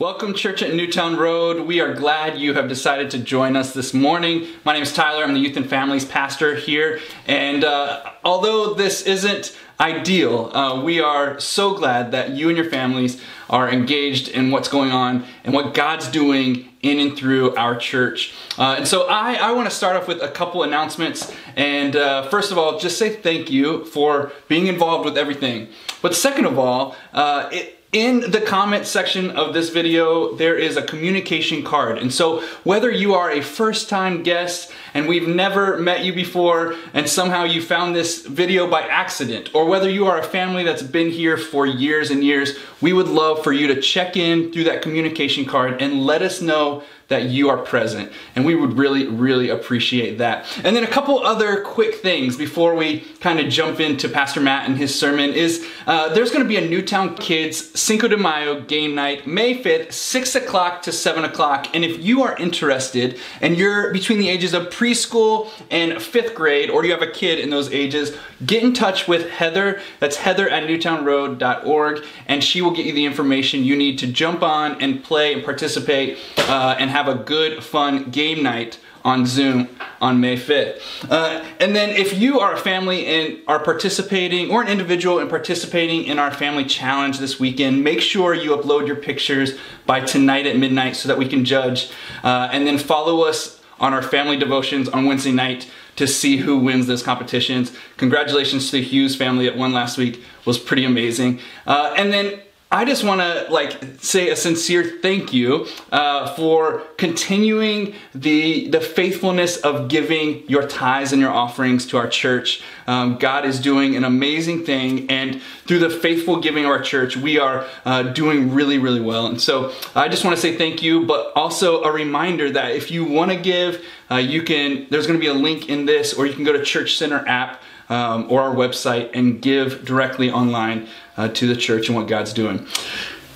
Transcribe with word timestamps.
Welcome, 0.00 0.32
Church 0.32 0.62
at 0.62 0.72
Newtown 0.72 1.18
Road. 1.18 1.66
We 1.66 1.80
are 1.80 1.92
glad 1.92 2.38
you 2.38 2.54
have 2.54 2.70
decided 2.70 3.10
to 3.10 3.18
join 3.18 3.54
us 3.54 3.74
this 3.74 3.92
morning. 3.92 4.46
My 4.64 4.72
name 4.72 4.82
is 4.82 4.94
Tyler. 4.94 5.22
I'm 5.22 5.34
the 5.34 5.40
Youth 5.40 5.58
and 5.58 5.68
Families 5.68 6.06
Pastor 6.06 6.54
here. 6.54 7.00
And 7.26 7.64
uh, 7.64 8.10
although 8.24 8.72
this 8.72 9.02
isn't 9.02 9.54
ideal, 9.78 10.56
uh, 10.56 10.82
we 10.82 11.00
are 11.00 11.38
so 11.38 11.74
glad 11.74 12.12
that 12.12 12.30
you 12.30 12.48
and 12.48 12.56
your 12.56 12.70
families 12.70 13.20
are 13.50 13.70
engaged 13.70 14.28
in 14.28 14.50
what's 14.50 14.68
going 14.68 14.90
on 14.90 15.26
and 15.44 15.52
what 15.52 15.74
God's 15.74 16.08
doing 16.08 16.70
in 16.80 16.98
and 16.98 17.14
through 17.14 17.54
our 17.56 17.76
church. 17.76 18.32
Uh, 18.56 18.76
and 18.78 18.88
so 18.88 19.06
I, 19.06 19.34
I 19.34 19.52
want 19.52 19.68
to 19.68 19.76
start 19.76 19.96
off 19.96 20.08
with 20.08 20.22
a 20.22 20.30
couple 20.30 20.62
announcements. 20.62 21.30
And 21.56 21.94
uh, 21.94 22.26
first 22.30 22.50
of 22.50 22.56
all, 22.56 22.78
just 22.78 22.96
say 22.96 23.16
thank 23.16 23.50
you 23.50 23.84
for 23.84 24.32
being 24.48 24.66
involved 24.66 25.04
with 25.04 25.18
everything. 25.18 25.68
But 26.00 26.14
second 26.14 26.46
of 26.46 26.58
all, 26.58 26.96
uh, 27.12 27.50
it, 27.52 27.79
in 27.92 28.30
the 28.30 28.40
comment 28.40 28.86
section 28.86 29.30
of 29.30 29.52
this 29.52 29.70
video, 29.70 30.34
there 30.34 30.56
is 30.56 30.76
a 30.76 30.82
communication 30.82 31.64
card. 31.64 31.98
And 31.98 32.12
so 32.12 32.40
whether 32.62 32.90
you 32.90 33.14
are 33.14 33.30
a 33.30 33.40
first 33.40 33.88
time 33.88 34.22
guest 34.22 34.70
and 34.94 35.08
we've 35.08 35.28
never 35.28 35.78
met 35.78 36.04
you 36.04 36.12
before 36.12 36.74
and 36.94 37.08
somehow 37.08 37.44
you 37.44 37.62
found 37.62 37.94
this 37.94 38.26
video 38.26 38.68
by 38.68 38.82
accident, 38.82 39.50
or 39.54 39.66
whether 39.66 39.88
you 39.88 40.06
are 40.06 40.18
a 40.18 40.22
family 40.22 40.64
that's 40.64 40.82
been 40.82 41.10
here 41.10 41.36
for 41.36 41.66
years 41.66 42.10
and 42.10 42.24
years, 42.24 42.58
we 42.80 42.92
would 42.92 43.08
love 43.08 43.42
for 43.44 43.52
you 43.52 43.66
to 43.68 43.80
check 43.80 44.16
in 44.16 44.52
through 44.52 44.64
that 44.64 44.82
communication 44.82 45.44
card 45.44 45.80
and 45.80 46.04
let 46.04 46.22
us 46.22 46.40
know 46.40 46.82
that 47.10 47.24
you 47.24 47.48
are 47.48 47.58
present. 47.58 48.10
And 48.36 48.46
we 48.46 48.54
would 48.54 48.78
really, 48.78 49.06
really 49.06 49.50
appreciate 49.50 50.18
that. 50.18 50.46
And 50.62 50.76
then 50.76 50.84
a 50.84 50.88
couple 50.88 51.18
other 51.18 51.60
quick 51.62 51.96
things 51.96 52.36
before 52.36 52.76
we 52.76 53.00
kind 53.18 53.40
of 53.40 53.48
jump 53.48 53.80
into 53.80 54.08
Pastor 54.08 54.40
Matt 54.40 54.68
and 54.68 54.78
his 54.78 54.96
sermon 54.96 55.32
is 55.32 55.68
uh, 55.88 56.14
there's 56.14 56.30
to 56.30 56.44
be 56.44 56.56
a 56.56 56.66
Newtown 56.66 57.16
Kids 57.16 57.78
Cinco 57.78 58.06
de 58.06 58.16
Mayo 58.16 58.60
game 58.60 58.94
night, 58.94 59.26
May 59.26 59.60
5th, 59.60 59.92
6 59.92 60.34
o'clock 60.36 60.82
to 60.82 60.92
7 60.92 61.24
o'clock. 61.24 61.66
And 61.74 61.84
if 61.84 62.02
you 62.02 62.22
are 62.22 62.36
interested 62.36 63.18
and 63.40 63.56
you're 63.56 63.92
between 63.92 64.20
the 64.20 64.28
ages 64.28 64.54
of 64.54 64.70
preschool 64.80 65.50
and 65.70 66.00
fifth 66.00 66.34
grade, 66.34 66.70
or 66.70 66.80
do 66.80 66.88
you 66.88 66.94
have 66.94 67.02
a 67.02 67.10
kid 67.10 67.38
in 67.38 67.50
those 67.50 67.70
ages, 67.70 68.16
get 68.46 68.62
in 68.62 68.72
touch 68.72 69.06
with 69.06 69.28
Heather. 69.28 69.78
That's 69.98 70.16
heather 70.16 70.48
at 70.48 70.64
newtownroad.org, 70.64 72.04
and 72.26 72.42
she 72.42 72.62
will 72.62 72.70
get 72.70 72.86
you 72.86 72.92
the 72.94 73.04
information 73.04 73.62
you 73.62 73.76
need 73.76 73.98
to 73.98 74.06
jump 74.06 74.42
on 74.42 74.80
and 74.80 75.04
play 75.04 75.34
and 75.34 75.44
participate 75.44 76.18
uh, 76.38 76.76
and 76.78 76.88
have 76.88 77.08
a 77.08 77.14
good, 77.14 77.62
fun 77.62 78.04
game 78.04 78.42
night 78.42 78.78
on 79.04 79.26
Zoom 79.26 79.68
on 80.00 80.18
May 80.20 80.36
5th. 80.36 80.80
Uh, 81.10 81.44
and 81.58 81.76
then 81.76 81.90
if 81.90 82.18
you 82.18 82.40
are 82.40 82.54
a 82.54 82.58
family 82.58 83.04
and 83.06 83.38
are 83.46 83.58
participating, 83.58 84.50
or 84.50 84.62
an 84.62 84.68
individual 84.68 85.18
and 85.18 85.28
participating 85.28 86.04
in 86.04 86.18
our 86.18 86.30
family 86.30 86.64
challenge 86.64 87.18
this 87.18 87.38
weekend, 87.38 87.84
make 87.84 88.00
sure 88.00 88.32
you 88.32 88.56
upload 88.56 88.86
your 88.86 88.96
pictures 88.96 89.58
by 89.84 90.00
tonight 90.00 90.46
at 90.46 90.56
midnight 90.56 90.96
so 90.96 91.06
that 91.08 91.18
we 91.18 91.28
can 91.28 91.44
judge. 91.44 91.90
Uh, 92.24 92.48
and 92.50 92.66
then 92.66 92.78
follow 92.78 93.22
us 93.24 93.59
on 93.80 93.94
our 93.94 94.02
family 94.02 94.36
devotions 94.36 94.88
on 94.88 95.06
Wednesday 95.06 95.32
night 95.32 95.68
to 95.96 96.06
see 96.06 96.36
who 96.36 96.58
wins 96.58 96.86
those 96.86 97.02
competitions. 97.02 97.72
Congratulations 97.96 98.66
to 98.66 98.72
the 98.76 98.82
Hughes 98.82 99.16
family 99.16 99.46
that 99.46 99.56
won 99.56 99.72
last 99.72 99.98
week. 99.98 100.18
It 100.18 100.46
was 100.46 100.58
pretty 100.58 100.84
amazing. 100.84 101.40
Uh, 101.66 101.92
and 101.96 102.12
then 102.12 102.40
I 102.72 102.84
just 102.84 103.02
want 103.02 103.20
to 103.20 103.48
like 103.50 103.82
say 103.98 104.30
a 104.30 104.36
sincere 104.36 104.98
thank 105.02 105.32
you 105.32 105.66
uh, 105.90 106.32
for 106.36 106.82
continuing 106.98 107.94
the 108.14 108.68
the 108.68 108.80
faithfulness 108.80 109.56
of 109.56 109.88
giving 109.88 110.48
your 110.48 110.68
tithes 110.68 111.12
and 111.12 111.20
your 111.20 111.32
offerings 111.32 111.84
to 111.86 111.96
our 111.96 112.06
church. 112.06 112.62
Um, 112.86 113.18
God 113.18 113.44
is 113.44 113.58
doing 113.58 113.96
an 113.96 114.04
amazing 114.04 114.64
thing, 114.64 115.10
and 115.10 115.42
through 115.66 115.80
the 115.80 115.90
faithful 115.90 116.40
giving 116.40 116.64
of 116.64 116.70
our 116.70 116.80
church, 116.80 117.16
we 117.16 117.40
are 117.40 117.66
uh, 117.84 118.04
doing 118.04 118.54
really 118.54 118.78
really 118.78 119.00
well. 119.00 119.26
And 119.26 119.40
so 119.40 119.72
I 119.96 120.06
just 120.06 120.24
want 120.24 120.36
to 120.36 120.40
say 120.40 120.56
thank 120.56 120.80
you, 120.80 121.04
but 121.06 121.32
also 121.34 121.82
a 121.82 121.90
reminder 121.90 122.52
that 122.52 122.70
if 122.70 122.92
you 122.92 123.04
want 123.04 123.32
to 123.32 123.36
give, 123.36 123.84
uh, 124.12 124.16
you 124.16 124.44
can. 124.44 124.86
There's 124.90 125.08
going 125.08 125.18
to 125.18 125.20
be 125.20 125.26
a 125.26 125.34
link 125.34 125.68
in 125.68 125.86
this, 125.86 126.14
or 126.14 126.24
you 126.24 126.34
can 126.34 126.44
go 126.44 126.52
to 126.52 126.62
Church 126.62 126.96
Center 126.96 127.26
app 127.26 127.62
um, 127.90 128.26
or 128.30 128.40
our 128.40 128.54
website 128.54 129.10
and 129.12 129.42
give 129.42 129.84
directly 129.84 130.30
online 130.30 130.88
uh, 131.16 131.28
to 131.28 131.46
the 131.46 131.56
church 131.56 131.88
and 131.88 131.96
what 131.96 132.08
God's 132.08 132.32
doing. 132.32 132.66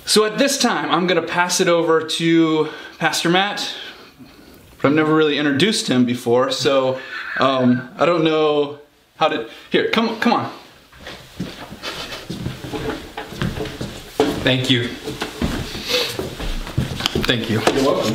So 0.05 0.23
at 0.25 0.37
this 0.37 0.57
time, 0.57 0.89
I'm 0.89 1.07
going 1.07 1.21
to 1.21 1.27
pass 1.27 1.59
it 1.59 1.67
over 1.67 2.01
to 2.01 2.69
Pastor 2.97 3.29
Matt. 3.29 3.75
But 4.81 4.89
I've 4.89 4.95
never 4.95 5.13
really 5.13 5.37
introduced 5.37 5.87
him 5.87 6.05
before, 6.05 6.51
so 6.51 6.99
um, 7.39 7.89
I 7.97 8.05
don't 8.05 8.23
know 8.23 8.79
how 9.17 9.29
to. 9.29 9.49
Here, 9.71 9.89
come, 9.89 10.19
come 10.19 10.33
on. 10.33 10.51
Thank 14.43 14.69
you. 14.69 14.89
Thank 17.25 17.49
you. 17.49 17.59
You're 17.73 17.91
welcome. 17.91 18.13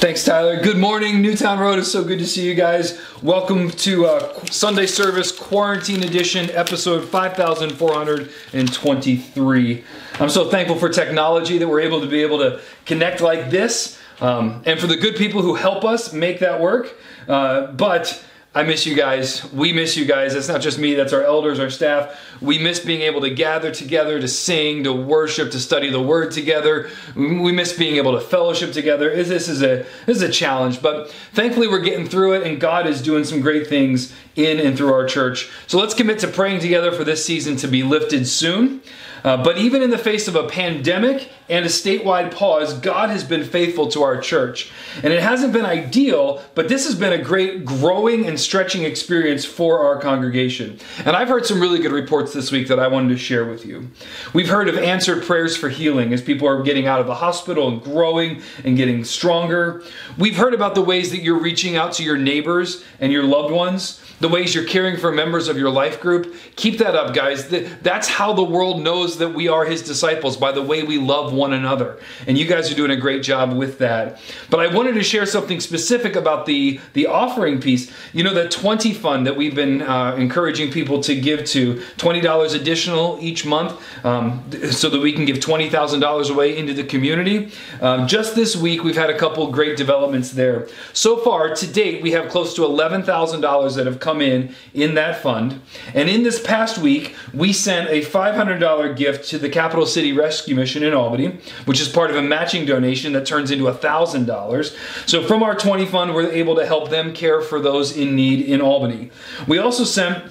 Thanks, 0.00 0.24
Tyler. 0.24 0.58
Good 0.58 0.78
morning, 0.78 1.20
Newtown 1.20 1.58
Road. 1.58 1.78
It's 1.78 1.92
so 1.92 2.02
good 2.02 2.18
to 2.18 2.26
see 2.26 2.48
you 2.48 2.54
guys. 2.54 2.98
Welcome 3.22 3.70
to 3.72 4.06
uh, 4.06 4.42
Sunday 4.46 4.86
Service 4.86 5.30
Quarantine 5.30 6.02
Edition, 6.02 6.50
episode 6.52 7.06
5423. 7.10 9.84
I'm 10.18 10.30
so 10.30 10.48
thankful 10.48 10.78
for 10.78 10.88
technology 10.88 11.58
that 11.58 11.68
we're 11.68 11.80
able 11.80 12.00
to 12.00 12.06
be 12.06 12.22
able 12.22 12.38
to 12.38 12.62
connect 12.86 13.20
like 13.20 13.50
this, 13.50 14.00
um, 14.22 14.62
and 14.64 14.80
for 14.80 14.86
the 14.86 14.96
good 14.96 15.16
people 15.16 15.42
who 15.42 15.54
help 15.54 15.84
us 15.84 16.14
make 16.14 16.38
that 16.38 16.58
work. 16.58 16.96
Uh, 17.28 17.66
but 17.72 18.24
I 18.58 18.64
miss 18.64 18.86
you 18.86 18.96
guys. 18.96 19.44
We 19.52 19.72
miss 19.72 19.96
you 19.96 20.04
guys. 20.04 20.34
That's 20.34 20.48
not 20.48 20.60
just 20.60 20.80
me, 20.80 20.94
that's 20.94 21.12
our 21.12 21.22
elders, 21.22 21.60
our 21.60 21.70
staff. 21.70 22.20
We 22.40 22.58
miss 22.58 22.80
being 22.80 23.02
able 23.02 23.20
to 23.20 23.30
gather 23.30 23.70
together, 23.70 24.20
to 24.20 24.26
sing, 24.26 24.82
to 24.82 24.92
worship, 24.92 25.52
to 25.52 25.60
study 25.60 25.90
the 25.90 26.02
word 26.02 26.32
together. 26.32 26.90
We 27.14 27.52
miss 27.52 27.72
being 27.72 27.98
able 27.98 28.14
to 28.14 28.20
fellowship 28.20 28.72
together. 28.72 29.14
This 29.22 29.48
is 29.48 29.62
a 29.62 29.86
this 30.06 30.16
is 30.16 30.22
a 30.22 30.28
challenge, 30.28 30.82
but 30.82 31.08
thankfully 31.34 31.68
we're 31.68 31.84
getting 31.84 32.08
through 32.08 32.32
it 32.32 32.48
and 32.48 32.60
God 32.60 32.88
is 32.88 33.00
doing 33.00 33.22
some 33.22 33.40
great 33.40 33.68
things 33.68 34.12
in 34.34 34.58
and 34.58 34.76
through 34.76 34.92
our 34.92 35.06
church. 35.06 35.48
So 35.68 35.78
let's 35.78 35.94
commit 35.94 36.18
to 36.18 36.26
praying 36.26 36.58
together 36.58 36.90
for 36.90 37.04
this 37.04 37.24
season 37.24 37.54
to 37.58 37.68
be 37.68 37.84
lifted 37.84 38.26
soon. 38.26 38.82
Uh, 39.22 39.36
but 39.40 39.58
even 39.58 39.82
in 39.82 39.90
the 39.90 39.98
face 39.98 40.26
of 40.26 40.34
a 40.34 40.48
pandemic 40.48 41.30
and 41.48 41.64
a 41.64 41.68
statewide 41.68 42.34
pause, 42.34 42.74
God 42.74 43.10
has 43.10 43.24
been 43.24 43.44
faithful 43.44 43.88
to 43.88 44.02
our 44.02 44.20
church. 44.20 44.70
And 45.02 45.12
it 45.12 45.22
hasn't 45.22 45.52
been 45.52 45.64
ideal, 45.64 46.42
but 46.54 46.68
this 46.68 46.86
has 46.86 46.94
been 46.94 47.12
a 47.12 47.22
great 47.22 47.64
growing 47.64 48.26
and 48.26 48.38
stretching 48.38 48.84
experience 48.84 49.44
for 49.44 49.80
our 49.80 50.00
congregation. 50.00 50.78
And 51.04 51.16
I've 51.16 51.28
heard 51.28 51.46
some 51.46 51.60
really 51.60 51.78
good 51.78 51.92
reports 51.92 52.32
this 52.32 52.52
week 52.52 52.68
that 52.68 52.78
I 52.78 52.88
wanted 52.88 53.10
to 53.10 53.18
share 53.18 53.44
with 53.46 53.64
you. 53.64 53.90
We've 54.32 54.48
heard 54.48 54.68
of 54.68 54.76
answered 54.76 55.24
prayers 55.24 55.56
for 55.56 55.68
healing 55.68 56.12
as 56.12 56.20
people 56.20 56.48
are 56.48 56.62
getting 56.62 56.86
out 56.86 57.00
of 57.00 57.06
the 57.06 57.14
hospital 57.14 57.68
and 57.68 57.82
growing 57.82 58.42
and 58.64 58.76
getting 58.76 59.04
stronger. 59.04 59.82
We've 60.16 60.36
heard 60.36 60.54
about 60.54 60.74
the 60.74 60.82
ways 60.82 61.10
that 61.10 61.22
you're 61.22 61.40
reaching 61.40 61.76
out 61.76 61.92
to 61.94 62.04
your 62.04 62.18
neighbors 62.18 62.84
and 63.00 63.12
your 63.12 63.24
loved 63.24 63.52
ones 63.52 64.00
the 64.20 64.28
ways 64.28 64.54
you're 64.54 64.64
caring 64.64 64.96
for 64.96 65.12
members 65.12 65.48
of 65.48 65.56
your 65.56 65.70
life 65.70 66.00
group. 66.00 66.34
Keep 66.56 66.78
that 66.78 66.94
up, 66.94 67.14
guys. 67.14 67.48
That's 67.48 68.08
how 68.08 68.32
the 68.32 68.42
world 68.42 68.80
knows 68.80 69.18
that 69.18 69.28
we 69.28 69.48
are 69.48 69.64
his 69.64 69.82
disciples, 69.82 70.36
by 70.36 70.52
the 70.52 70.62
way 70.62 70.82
we 70.82 70.98
love 70.98 71.32
one 71.38 71.52
another. 71.52 71.98
And 72.26 72.36
you 72.36 72.46
guys 72.46 72.70
are 72.70 72.74
doing 72.74 72.90
a 72.90 72.96
great 72.96 73.22
job 73.22 73.52
with 73.52 73.78
that. 73.78 74.20
But 74.50 74.60
I 74.60 74.74
wanted 74.74 74.94
to 74.94 75.02
share 75.02 75.24
something 75.24 75.60
specific 75.60 76.16
about 76.16 76.44
the, 76.46 76.80
the 76.92 77.06
offering 77.06 77.60
piece. 77.60 77.90
You 78.12 78.24
know, 78.24 78.34
the 78.34 78.48
20 78.48 78.92
fund 78.92 79.26
that 79.26 79.36
we've 79.36 79.54
been 79.54 79.82
uh, 79.82 80.14
encouraging 80.16 80.70
people 80.70 81.00
to 81.02 81.18
give 81.18 81.44
to, 81.46 81.76
$20 81.96 82.54
additional 82.54 83.18
each 83.20 83.46
month, 83.46 83.80
um, 84.04 84.44
so 84.70 84.90
that 84.90 85.00
we 85.00 85.12
can 85.12 85.24
give 85.24 85.38
$20,000 85.38 86.30
away 86.30 86.56
into 86.56 86.74
the 86.74 86.84
community. 86.84 87.52
Um, 87.80 88.06
just 88.06 88.34
this 88.34 88.56
week, 88.56 88.82
we've 88.82 88.96
had 88.96 89.10
a 89.10 89.18
couple 89.18 89.50
great 89.50 89.76
developments 89.76 90.32
there. 90.32 90.68
So 90.92 91.16
far, 91.18 91.54
to 91.54 91.66
date, 91.66 92.02
we 92.02 92.10
have 92.12 92.28
close 92.28 92.54
to 92.54 92.62
$11,000 92.62 93.76
that 93.76 93.86
have 93.86 94.00
come 94.00 94.20
in 94.20 94.54
in 94.74 94.94
that 94.94 95.22
fund. 95.22 95.60
And 95.94 96.08
in 96.08 96.22
this 96.22 96.40
past 96.40 96.78
week, 96.78 97.14
we 97.32 97.52
sent 97.52 97.88
a 97.88 98.02
$500 98.02 98.96
gift 98.96 99.28
to 99.30 99.38
the 99.38 99.48
Capital 99.48 99.86
City 99.86 100.12
Rescue 100.12 100.54
Mission 100.54 100.82
in 100.82 100.94
Albany, 100.94 101.27
which 101.64 101.80
is 101.80 101.88
part 101.88 102.10
of 102.10 102.16
a 102.16 102.22
matching 102.22 102.64
donation 102.66 103.12
that 103.12 103.26
turns 103.26 103.50
into 103.50 103.64
$1,000. 103.64 105.08
So 105.08 105.22
from 105.22 105.42
our 105.42 105.54
20 105.54 105.86
fund, 105.86 106.14
we're 106.14 106.30
able 106.30 106.56
to 106.56 106.66
help 106.66 106.90
them 106.90 107.12
care 107.12 107.40
for 107.40 107.60
those 107.60 107.96
in 107.96 108.16
need 108.16 108.46
in 108.46 108.60
Albany. 108.60 109.10
We 109.46 109.58
also 109.58 109.84
sent 109.84 110.24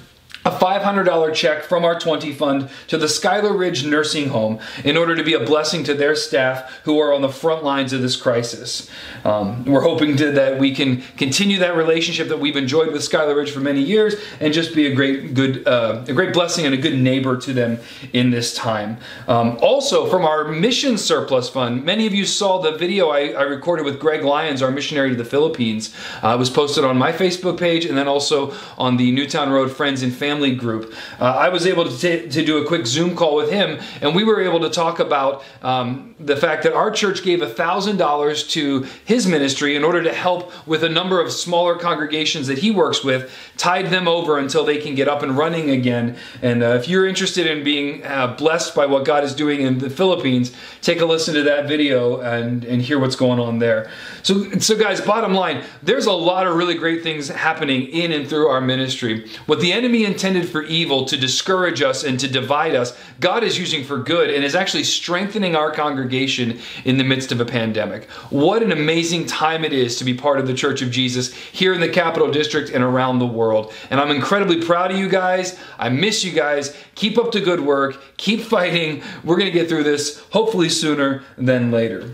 a 0.48 0.52
$500 0.52 1.34
check 1.34 1.64
from 1.64 1.84
our 1.84 2.00
20 2.00 2.32
fund 2.32 2.70
to 2.88 2.98
the 2.98 3.10
Schuyler 3.10 3.56
Ridge 3.56 3.86
Nursing 3.86 4.30
Home 4.30 4.60
in 4.86 4.96
order 4.96 5.14
to 5.14 5.24
be 5.24 5.34
a 5.34 5.42
blessing 5.42 5.84
to 5.84 5.94
their 5.94 6.16
staff 6.16 6.80
who 6.86 7.00
are 7.00 7.14
on 7.14 7.22
the 7.22 7.28
front 7.30 7.66
lines 7.66 7.92
of 7.92 8.02
this 8.02 8.16
crisis. 8.16 8.90
Um, 9.26 9.66
we're 9.66 9.82
hoping 9.82 10.16
to, 10.16 10.32
that 10.32 10.58
we 10.58 10.74
can 10.74 11.02
continue 11.18 11.60
that 11.60 11.76
relationship 11.76 12.30
that 12.30 12.40
we've 12.40 12.56
enjoyed 12.56 12.94
with 12.94 13.04
Schuyler 13.04 13.36
Ridge 13.36 13.52
for 13.52 13.60
many 13.60 13.82
years 13.82 14.16
and 14.40 14.54
just 14.54 14.74
be 14.74 14.88
a 14.88 14.96
great, 14.96 15.34
good, 15.34 15.68
uh, 15.68 16.06
a 16.08 16.14
great 16.14 16.34
blessing 16.34 16.66
and 16.66 16.74
a 16.74 16.78
good 16.78 16.98
neighbor 16.98 17.36
to 17.36 17.52
them 17.52 17.80
in 18.14 18.30
this 18.30 18.56
time. 18.56 19.00
Um, 19.28 19.58
also, 19.62 20.10
from 20.10 20.24
our 20.24 20.48
mission 20.48 20.98
surplus 20.98 21.50
fund, 21.50 21.84
many 21.84 22.08
of 22.08 22.14
you 22.14 22.26
saw 22.26 22.62
the 22.62 22.78
video 22.78 23.10
I, 23.10 23.32
I 23.32 23.42
recorded 23.42 23.84
with 23.84 24.00
Greg 24.00 24.24
Lyons, 24.24 24.62
our 24.62 24.72
missionary 24.72 25.10
to 25.10 25.16
the 25.18 25.26
Philippines. 25.26 25.94
Uh, 26.24 26.30
it 26.30 26.40
was 26.40 26.50
posted 26.50 26.86
on 26.86 26.98
my 26.98 27.12
Facebook 27.12 27.60
page 27.60 27.84
and 27.84 27.98
then 27.98 28.08
also 28.08 28.54
on 28.78 28.96
the 28.96 29.12
Newtown 29.12 29.50
Road 29.50 29.74
Friends 29.74 30.04
and 30.04 30.14
Family 30.14 30.37
family 30.38 30.56
group. 30.56 30.94
Uh, 31.20 31.26
I 31.26 31.50
was 31.50 31.66
able 31.66 31.86
to, 31.86 31.98
t- 31.98 32.30
to 32.30 32.46
do 32.46 32.60
a 32.60 32.68
quick 32.68 32.86
Zoom 32.86 33.16
call 33.16 33.36
with 33.36 33.50
him, 33.50 33.80
and 34.02 34.16
we 34.16 34.24
were 34.24 34.40
able 34.40 34.60
to 34.60 34.70
talk 34.70 35.00
about 35.00 35.44
um, 35.64 36.16
the 36.20 36.36
fact 36.36 36.64
that 36.64 36.74
our 36.74 36.92
church 36.92 37.24
gave 37.24 37.40
$1,000 37.40 38.50
to 38.52 38.88
his 39.06 39.26
ministry 39.26 39.76
in 39.76 39.84
order 39.84 40.04
to 40.04 40.14
help 40.14 40.52
with 40.68 40.84
a 40.84 40.90
number 40.90 41.20
of 41.20 41.32
smaller 41.32 41.76
congregations 41.76 42.46
that 42.48 42.60
he 42.60 42.70
works 42.70 43.04
with, 43.04 43.32
tide 43.58 43.88
them 43.88 44.08
over 44.08 44.38
until 44.38 44.64
they 44.64 44.78
can 44.78 44.94
get 44.94 45.08
up 45.08 45.24
and 45.24 45.38
running 45.38 45.72
again. 45.72 46.18
And 46.42 46.62
uh, 46.62 46.68
if 46.68 46.88
you're 46.88 47.08
interested 47.08 47.48
in 47.48 47.64
being 47.64 48.06
uh, 48.06 48.36
blessed 48.36 48.76
by 48.76 48.86
what 48.86 49.06
God 49.06 49.24
is 49.24 49.34
doing 49.34 49.62
in 49.62 49.80
the 49.80 49.90
Philippines, 49.90 50.52
take 50.82 51.02
a 51.02 51.06
listen 51.06 51.34
to 51.34 51.44
that 51.44 51.68
video 51.68 52.20
and, 52.22 52.64
and 52.64 52.82
hear 52.82 53.00
what's 53.00 53.16
going 53.16 53.40
on 53.40 53.58
there. 53.60 53.90
So, 54.22 54.52
so 54.60 54.78
guys, 54.78 55.02
bottom 55.02 55.34
line, 55.34 55.64
there's 55.82 56.06
a 56.06 56.14
lot 56.14 56.46
of 56.46 56.56
really 56.56 56.76
great 56.76 57.02
things 57.02 57.28
happening 57.28 57.88
in 57.88 58.12
and 58.12 58.28
through 58.28 58.48
our 58.48 58.62
ministry. 58.62 59.30
What 59.46 59.60
the 59.60 59.74
enemy 59.74 60.06
intended 60.18 60.50
for 60.50 60.64
evil 60.64 61.06
to 61.06 61.16
discourage 61.16 61.84
us 61.84 62.04
and 62.04 62.20
to 62.20 62.28
divide 62.28 62.74
us, 62.74 62.98
God 63.20 63.44
is 63.44 63.60
using 63.60 63.84
for 63.84 64.00
good 64.00 64.32
and 64.32 64.44
is 64.44 64.56
actually 64.56 64.84
strengthening 64.84 65.56
our 65.56 65.72
congregation 65.72 66.60
in 66.86 66.98
the 66.98 67.04
midst 67.04 67.32
of 67.32 67.40
a 67.40 67.46
pandemic. 67.46 68.10
What 68.32 68.64
an 68.64 68.72
amazing 68.72 69.28
time 69.28 69.64
it 69.64 69.74
is 69.74 69.96
to 69.98 70.04
be 70.04 70.16
part 70.16 70.40
of 70.40 70.48
the 70.48 70.56
Church 70.56 70.82
of 70.82 70.90
Jesus 70.90 71.32
here 71.36 71.72
in 71.72 71.82
the 71.82 71.88
Capital 71.88 72.32
District 72.32 72.72
and 72.72 72.84
around 72.84 73.20
the 73.20 73.28
world. 73.28 73.72
And 73.92 74.00
I'm 74.00 74.10
incredibly 74.10 74.66
proud 74.66 74.90
of 74.90 74.98
you 74.98 75.08
guys. 75.08 75.60
I 75.78 75.90
miss 75.90 76.24
you 76.24 76.32
guys. 76.32 76.76
Keep 76.96 77.20
up 77.20 77.32
the 77.32 77.40
good 77.40 77.60
work. 77.60 78.02
Keep 78.18 78.42
fighting. 78.56 79.04
We're 79.24 79.38
going 79.38 79.52
to 79.52 79.60
get 79.60 79.70
through 79.70 79.84
this 79.84 80.20
hopefully 80.32 80.70
sooner 80.70 81.22
than 81.38 81.70
later. 81.70 82.10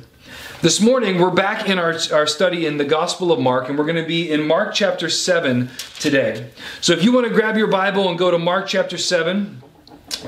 This 0.64 0.80
morning, 0.80 1.20
we're 1.20 1.30
back 1.30 1.68
in 1.68 1.78
our, 1.78 1.94
our 2.14 2.26
study 2.26 2.66
in 2.66 2.78
the 2.78 2.86
Gospel 2.86 3.34
of 3.34 3.40
Mark, 3.42 3.68
and 3.68 3.78
we're 3.78 3.84
going 3.84 4.02
to 4.02 4.08
be 4.08 4.32
in 4.32 4.48
Mark 4.48 4.74
chapter 4.74 5.10
7 5.10 5.70
today. 6.00 6.52
So 6.80 6.94
if 6.94 7.04
you 7.04 7.12
want 7.12 7.28
to 7.28 7.34
grab 7.34 7.58
your 7.58 7.68
Bible 7.68 8.08
and 8.08 8.18
go 8.18 8.32
to 8.32 8.40
Mark 8.40 8.68
chapter 8.68 8.98
7, 8.98 9.62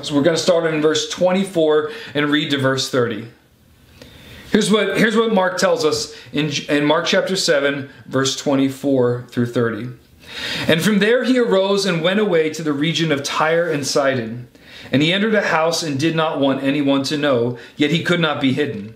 so 0.01 0.13
we're 0.13 0.23
going 0.23 0.35
to 0.35 0.41
start 0.41 0.65
in 0.65 0.81
verse 0.81 1.09
24 1.09 1.89
and 2.15 2.29
read 2.29 2.51
to 2.51 2.57
verse 2.57 2.91
30. 2.91 3.29
Here's 4.51 4.69
what, 4.69 4.97
here's 4.97 5.15
what 5.15 5.33
Mark 5.33 5.57
tells 5.57 5.85
us 5.85 6.13
in, 6.33 6.51
in 6.67 6.83
Mark 6.83 7.05
chapter 7.05 7.37
7, 7.37 7.89
verse 8.05 8.35
24 8.35 9.27
through 9.29 9.45
30. 9.45 9.91
And 10.67 10.81
from 10.81 10.99
there 10.99 11.23
he 11.23 11.39
arose 11.39 11.85
and 11.85 12.01
went 12.01 12.19
away 12.19 12.49
to 12.49 12.61
the 12.61 12.73
region 12.73 13.13
of 13.13 13.23
Tyre 13.23 13.71
and 13.71 13.87
Sidon. 13.87 14.49
And 14.91 15.01
he 15.01 15.13
entered 15.13 15.33
a 15.33 15.43
house 15.43 15.81
and 15.81 15.97
did 15.97 16.13
not 16.13 16.41
want 16.41 16.61
anyone 16.61 17.03
to 17.03 17.17
know, 17.17 17.57
yet 17.77 17.91
he 17.91 18.03
could 18.03 18.19
not 18.19 18.41
be 18.41 18.51
hidden. 18.51 18.95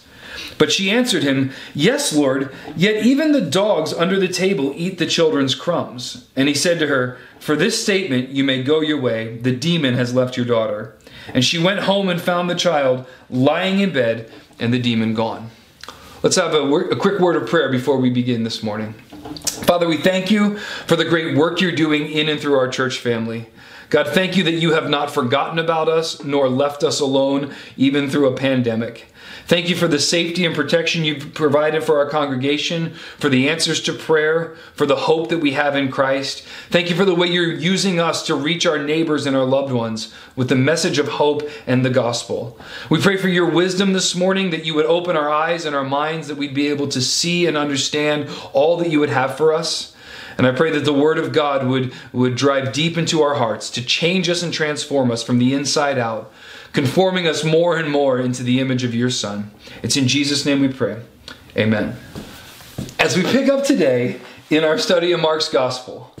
But 0.57 0.71
she 0.71 0.91
answered 0.91 1.23
him, 1.23 1.51
Yes, 1.73 2.13
Lord, 2.13 2.53
yet 2.75 3.05
even 3.05 3.31
the 3.31 3.41
dogs 3.41 3.93
under 3.93 4.19
the 4.19 4.27
table 4.27 4.73
eat 4.75 4.97
the 4.97 5.05
children's 5.05 5.55
crumbs. 5.55 6.27
And 6.35 6.47
he 6.47 6.55
said 6.55 6.79
to 6.79 6.87
her, 6.87 7.17
For 7.39 7.55
this 7.55 7.81
statement 7.81 8.29
you 8.29 8.43
may 8.43 8.63
go 8.63 8.81
your 8.81 8.99
way, 8.99 9.37
the 9.37 9.55
demon 9.55 9.95
has 9.95 10.13
left 10.13 10.37
your 10.37 10.45
daughter. 10.45 10.95
And 11.33 11.43
she 11.45 11.61
went 11.61 11.81
home 11.81 12.09
and 12.09 12.21
found 12.21 12.49
the 12.49 12.55
child 12.55 13.07
lying 13.29 13.79
in 13.79 13.93
bed 13.93 14.31
and 14.59 14.73
the 14.73 14.79
demon 14.79 15.13
gone. 15.13 15.49
Let's 16.23 16.35
have 16.35 16.53
a, 16.53 16.61
a 16.61 16.95
quick 16.95 17.19
word 17.19 17.35
of 17.35 17.49
prayer 17.49 17.71
before 17.71 17.97
we 17.97 18.09
begin 18.09 18.43
this 18.43 18.61
morning. 18.61 18.93
Father, 19.63 19.87
we 19.87 19.97
thank 19.97 20.29
you 20.29 20.57
for 20.57 20.95
the 20.95 21.05
great 21.05 21.35
work 21.35 21.61
you're 21.61 21.71
doing 21.71 22.07
in 22.07 22.29
and 22.29 22.39
through 22.39 22.55
our 22.55 22.67
church 22.67 22.99
family. 22.99 23.47
God, 23.89 24.07
thank 24.07 24.37
you 24.37 24.43
that 24.45 24.53
you 24.53 24.73
have 24.73 24.89
not 24.89 25.11
forgotten 25.11 25.59
about 25.59 25.89
us 25.89 26.23
nor 26.23 26.47
left 26.47 26.83
us 26.83 26.99
alone, 26.99 27.53
even 27.75 28.09
through 28.09 28.27
a 28.27 28.37
pandemic. 28.37 29.10
Thank 29.47 29.69
you 29.69 29.75
for 29.75 29.87
the 29.87 29.99
safety 29.99 30.45
and 30.45 30.55
protection 30.55 31.03
you've 31.03 31.33
provided 31.33 31.83
for 31.83 31.97
our 31.97 32.09
congregation, 32.09 32.93
for 33.17 33.29
the 33.29 33.49
answers 33.49 33.81
to 33.81 33.93
prayer, 33.93 34.55
for 34.73 34.85
the 34.85 34.95
hope 34.95 35.29
that 35.29 35.39
we 35.39 35.51
have 35.51 35.75
in 35.75 35.91
Christ. 35.91 36.43
Thank 36.69 36.89
you 36.89 36.95
for 36.95 37.05
the 37.05 37.15
way 37.15 37.27
you're 37.27 37.51
using 37.51 37.99
us 37.99 38.25
to 38.27 38.35
reach 38.35 38.65
our 38.65 38.77
neighbors 38.77 39.25
and 39.25 39.35
our 39.35 39.45
loved 39.45 39.73
ones 39.73 40.13
with 40.35 40.49
the 40.49 40.55
message 40.55 40.99
of 40.99 41.07
hope 41.07 41.49
and 41.67 41.83
the 41.83 41.89
gospel. 41.89 42.57
We 42.89 43.01
pray 43.01 43.17
for 43.17 43.29
your 43.29 43.49
wisdom 43.49 43.93
this 43.93 44.15
morning 44.15 44.51
that 44.51 44.65
you 44.65 44.73
would 44.75 44.85
open 44.85 45.17
our 45.17 45.29
eyes 45.29 45.65
and 45.65 45.75
our 45.75 45.83
minds, 45.83 46.27
that 46.27 46.37
we'd 46.37 46.53
be 46.53 46.67
able 46.67 46.87
to 46.89 47.01
see 47.01 47.45
and 47.45 47.57
understand 47.57 48.29
all 48.53 48.77
that 48.77 48.89
you 48.89 48.99
would 48.99 49.09
have 49.09 49.37
for 49.37 49.53
us. 49.53 49.95
And 50.37 50.47
I 50.47 50.51
pray 50.51 50.71
that 50.71 50.85
the 50.85 50.93
Word 50.93 51.17
of 51.17 51.33
God 51.33 51.67
would, 51.67 51.93
would 52.13 52.35
drive 52.35 52.73
deep 52.73 52.97
into 52.97 53.21
our 53.21 53.35
hearts 53.35 53.69
to 53.71 53.83
change 53.83 54.29
us 54.29 54.41
and 54.41 54.53
transform 54.53 55.11
us 55.11 55.23
from 55.23 55.39
the 55.39 55.53
inside 55.53 55.97
out 55.97 56.31
conforming 56.73 57.27
us 57.27 57.43
more 57.43 57.77
and 57.77 57.89
more 57.89 58.19
into 58.19 58.43
the 58.43 58.59
image 58.59 58.83
of 58.83 58.95
your 58.95 59.09
Son. 59.09 59.51
It's 59.83 59.97
in 59.97 60.07
Jesus' 60.07 60.45
name 60.45 60.61
we 60.61 60.69
pray. 60.69 61.01
Amen. 61.57 61.97
As 62.99 63.17
we 63.17 63.23
pick 63.23 63.49
up 63.49 63.63
today 63.63 64.21
in 64.49 64.63
our 64.63 64.77
study 64.77 65.11
of 65.11 65.19
Mark's 65.19 65.49
Gospel, 65.49 66.15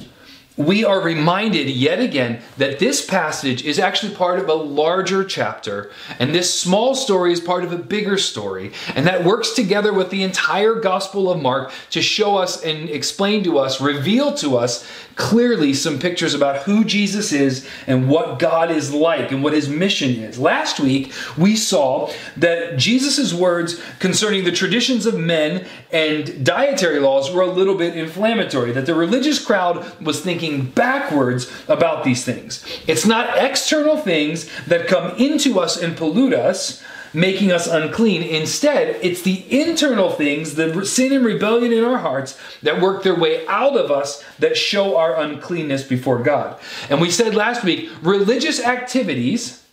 we 0.57 0.83
are 0.83 0.99
reminded 0.99 1.69
yet 1.69 1.99
again 1.99 2.41
that 2.57 2.79
this 2.79 3.03
passage 3.05 3.63
is 3.63 3.79
actually 3.79 4.13
part 4.13 4.37
of 4.37 4.49
a 4.49 4.53
larger 4.53 5.23
chapter, 5.23 5.91
and 6.19 6.35
this 6.35 6.53
small 6.53 6.93
story 6.93 7.31
is 7.31 7.39
part 7.39 7.63
of 7.63 7.71
a 7.71 7.77
bigger 7.77 8.17
story, 8.17 8.71
and 8.93 9.07
that 9.07 9.23
works 9.23 9.51
together 9.51 9.93
with 9.93 10.09
the 10.09 10.23
entire 10.23 10.75
Gospel 10.75 11.31
of 11.31 11.41
Mark 11.41 11.71
to 11.91 12.01
show 12.01 12.35
us 12.35 12.61
and 12.63 12.89
explain 12.89 13.43
to 13.45 13.57
us, 13.57 13.79
reveal 13.79 14.33
to 14.35 14.57
us 14.57 14.85
clearly 15.15 15.73
some 15.73 15.99
pictures 15.99 16.33
about 16.33 16.63
who 16.63 16.83
Jesus 16.83 17.31
is 17.31 17.67
and 17.87 18.09
what 18.09 18.39
God 18.39 18.71
is 18.71 18.93
like 18.93 19.31
and 19.31 19.43
what 19.43 19.53
his 19.53 19.69
mission 19.69 20.11
is. 20.11 20.39
Last 20.39 20.79
week, 20.79 21.13
we 21.37 21.55
saw 21.55 22.11
that 22.37 22.77
Jesus' 22.77 23.33
words 23.33 23.81
concerning 23.99 24.43
the 24.43 24.51
traditions 24.51 25.05
of 25.05 25.17
men 25.17 25.65
and 25.91 26.45
dietary 26.45 26.99
laws 26.99 27.31
were 27.31 27.41
a 27.41 27.51
little 27.51 27.75
bit 27.75 27.95
inflammatory, 27.95 28.71
that 28.71 28.85
the 28.85 28.95
religious 28.95 29.43
crowd 29.43 29.85
was 30.01 30.21
thinking 30.21 30.65
backwards 30.65 31.51
about 31.67 32.03
these 32.03 32.23
things. 32.23 32.65
It's 32.87 33.05
not 33.05 33.37
external 33.37 33.97
things 33.97 34.49
that 34.65 34.87
come 34.87 35.15
into 35.17 35.59
us 35.59 35.81
and 35.81 35.95
pollute 35.97 36.33
us 36.33 36.83
making 37.13 37.51
us 37.51 37.67
unclean. 37.67 38.23
Instead, 38.23 38.97
it's 39.01 39.21
the 39.21 39.45
internal 39.61 40.11
things, 40.11 40.55
the 40.55 40.85
sin 40.85 41.11
and 41.13 41.25
rebellion 41.25 41.73
in 41.73 41.83
our 41.83 41.97
hearts, 41.97 42.39
that 42.63 42.81
work 42.81 43.03
their 43.03 43.15
way 43.15 43.45
out 43.47 43.75
of 43.75 43.91
us 43.91 44.23
that 44.39 44.57
show 44.57 44.97
our 44.97 45.19
uncleanness 45.19 45.83
before 45.83 46.19
God. 46.19 46.59
And 46.89 47.01
we 47.01 47.11
said 47.11 47.35
last 47.35 47.63
week 47.63 47.89
religious 48.01 48.59
activities 48.63 49.63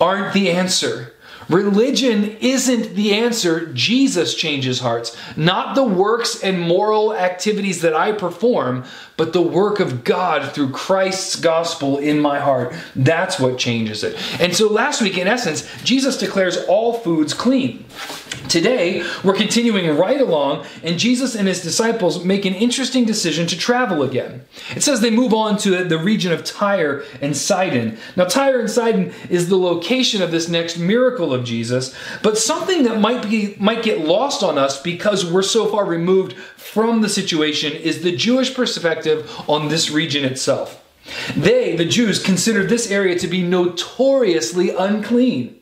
aren't 0.00 0.34
the 0.34 0.50
answer. 0.50 1.14
Religion 1.48 2.36
isn't 2.40 2.94
the 2.94 3.14
answer. 3.14 3.66
Jesus 3.72 4.34
changes 4.34 4.80
hearts. 4.80 5.16
Not 5.36 5.74
the 5.74 5.84
works 5.84 6.42
and 6.42 6.60
moral 6.60 7.14
activities 7.14 7.82
that 7.82 7.94
I 7.94 8.12
perform, 8.12 8.84
but 9.16 9.32
the 9.32 9.42
work 9.42 9.80
of 9.80 10.04
God 10.04 10.52
through 10.52 10.70
Christ's 10.70 11.36
gospel 11.36 11.98
in 11.98 12.20
my 12.20 12.40
heart. 12.40 12.74
That's 12.94 13.38
what 13.38 13.58
changes 13.58 14.02
it. 14.02 14.16
And 14.40 14.54
so 14.54 14.68
last 14.68 15.00
week, 15.00 15.18
in 15.18 15.26
essence, 15.28 15.68
Jesus 15.82 16.18
declares 16.18 16.58
all 16.66 16.94
foods 16.94 17.32
clean. 17.32 17.84
Today, 18.48 19.04
we're 19.24 19.34
continuing 19.34 19.96
right 19.96 20.20
along, 20.20 20.66
and 20.84 20.98
Jesus 20.98 21.34
and 21.34 21.48
his 21.48 21.62
disciples 21.62 22.24
make 22.24 22.44
an 22.44 22.54
interesting 22.54 23.04
decision 23.04 23.46
to 23.48 23.58
travel 23.58 24.02
again. 24.04 24.44
It 24.76 24.82
says 24.82 25.00
they 25.00 25.10
move 25.10 25.34
on 25.34 25.58
to 25.58 25.82
the 25.84 25.98
region 25.98 26.32
of 26.32 26.44
Tyre 26.44 27.02
and 27.20 27.36
Sidon. 27.36 27.98
Now, 28.14 28.24
Tyre 28.24 28.60
and 28.60 28.70
Sidon 28.70 29.12
is 29.30 29.48
the 29.48 29.58
location 29.58 30.22
of 30.22 30.30
this 30.30 30.48
next 30.48 30.78
miracle 30.78 31.34
of 31.36 31.44
Jesus, 31.44 31.94
but 32.22 32.36
something 32.36 32.82
that 32.82 33.00
might 33.00 33.28
be 33.28 33.54
might 33.60 33.84
get 33.84 34.00
lost 34.00 34.42
on 34.42 34.58
us 34.58 34.82
because 34.82 35.24
we're 35.24 35.42
so 35.42 35.66
far 35.68 35.84
removed 35.84 36.32
from 36.56 37.02
the 37.02 37.08
situation 37.08 37.72
is 37.72 38.02
the 38.02 38.16
Jewish 38.16 38.52
perspective 38.54 39.30
on 39.48 39.68
this 39.68 39.90
region 39.90 40.24
itself. 40.24 40.82
They, 41.36 41.76
the 41.76 41.84
Jews, 41.84 42.20
considered 42.20 42.68
this 42.68 42.90
area 42.90 43.16
to 43.18 43.28
be 43.28 43.42
notoriously 43.42 44.70
unclean. 44.70 45.56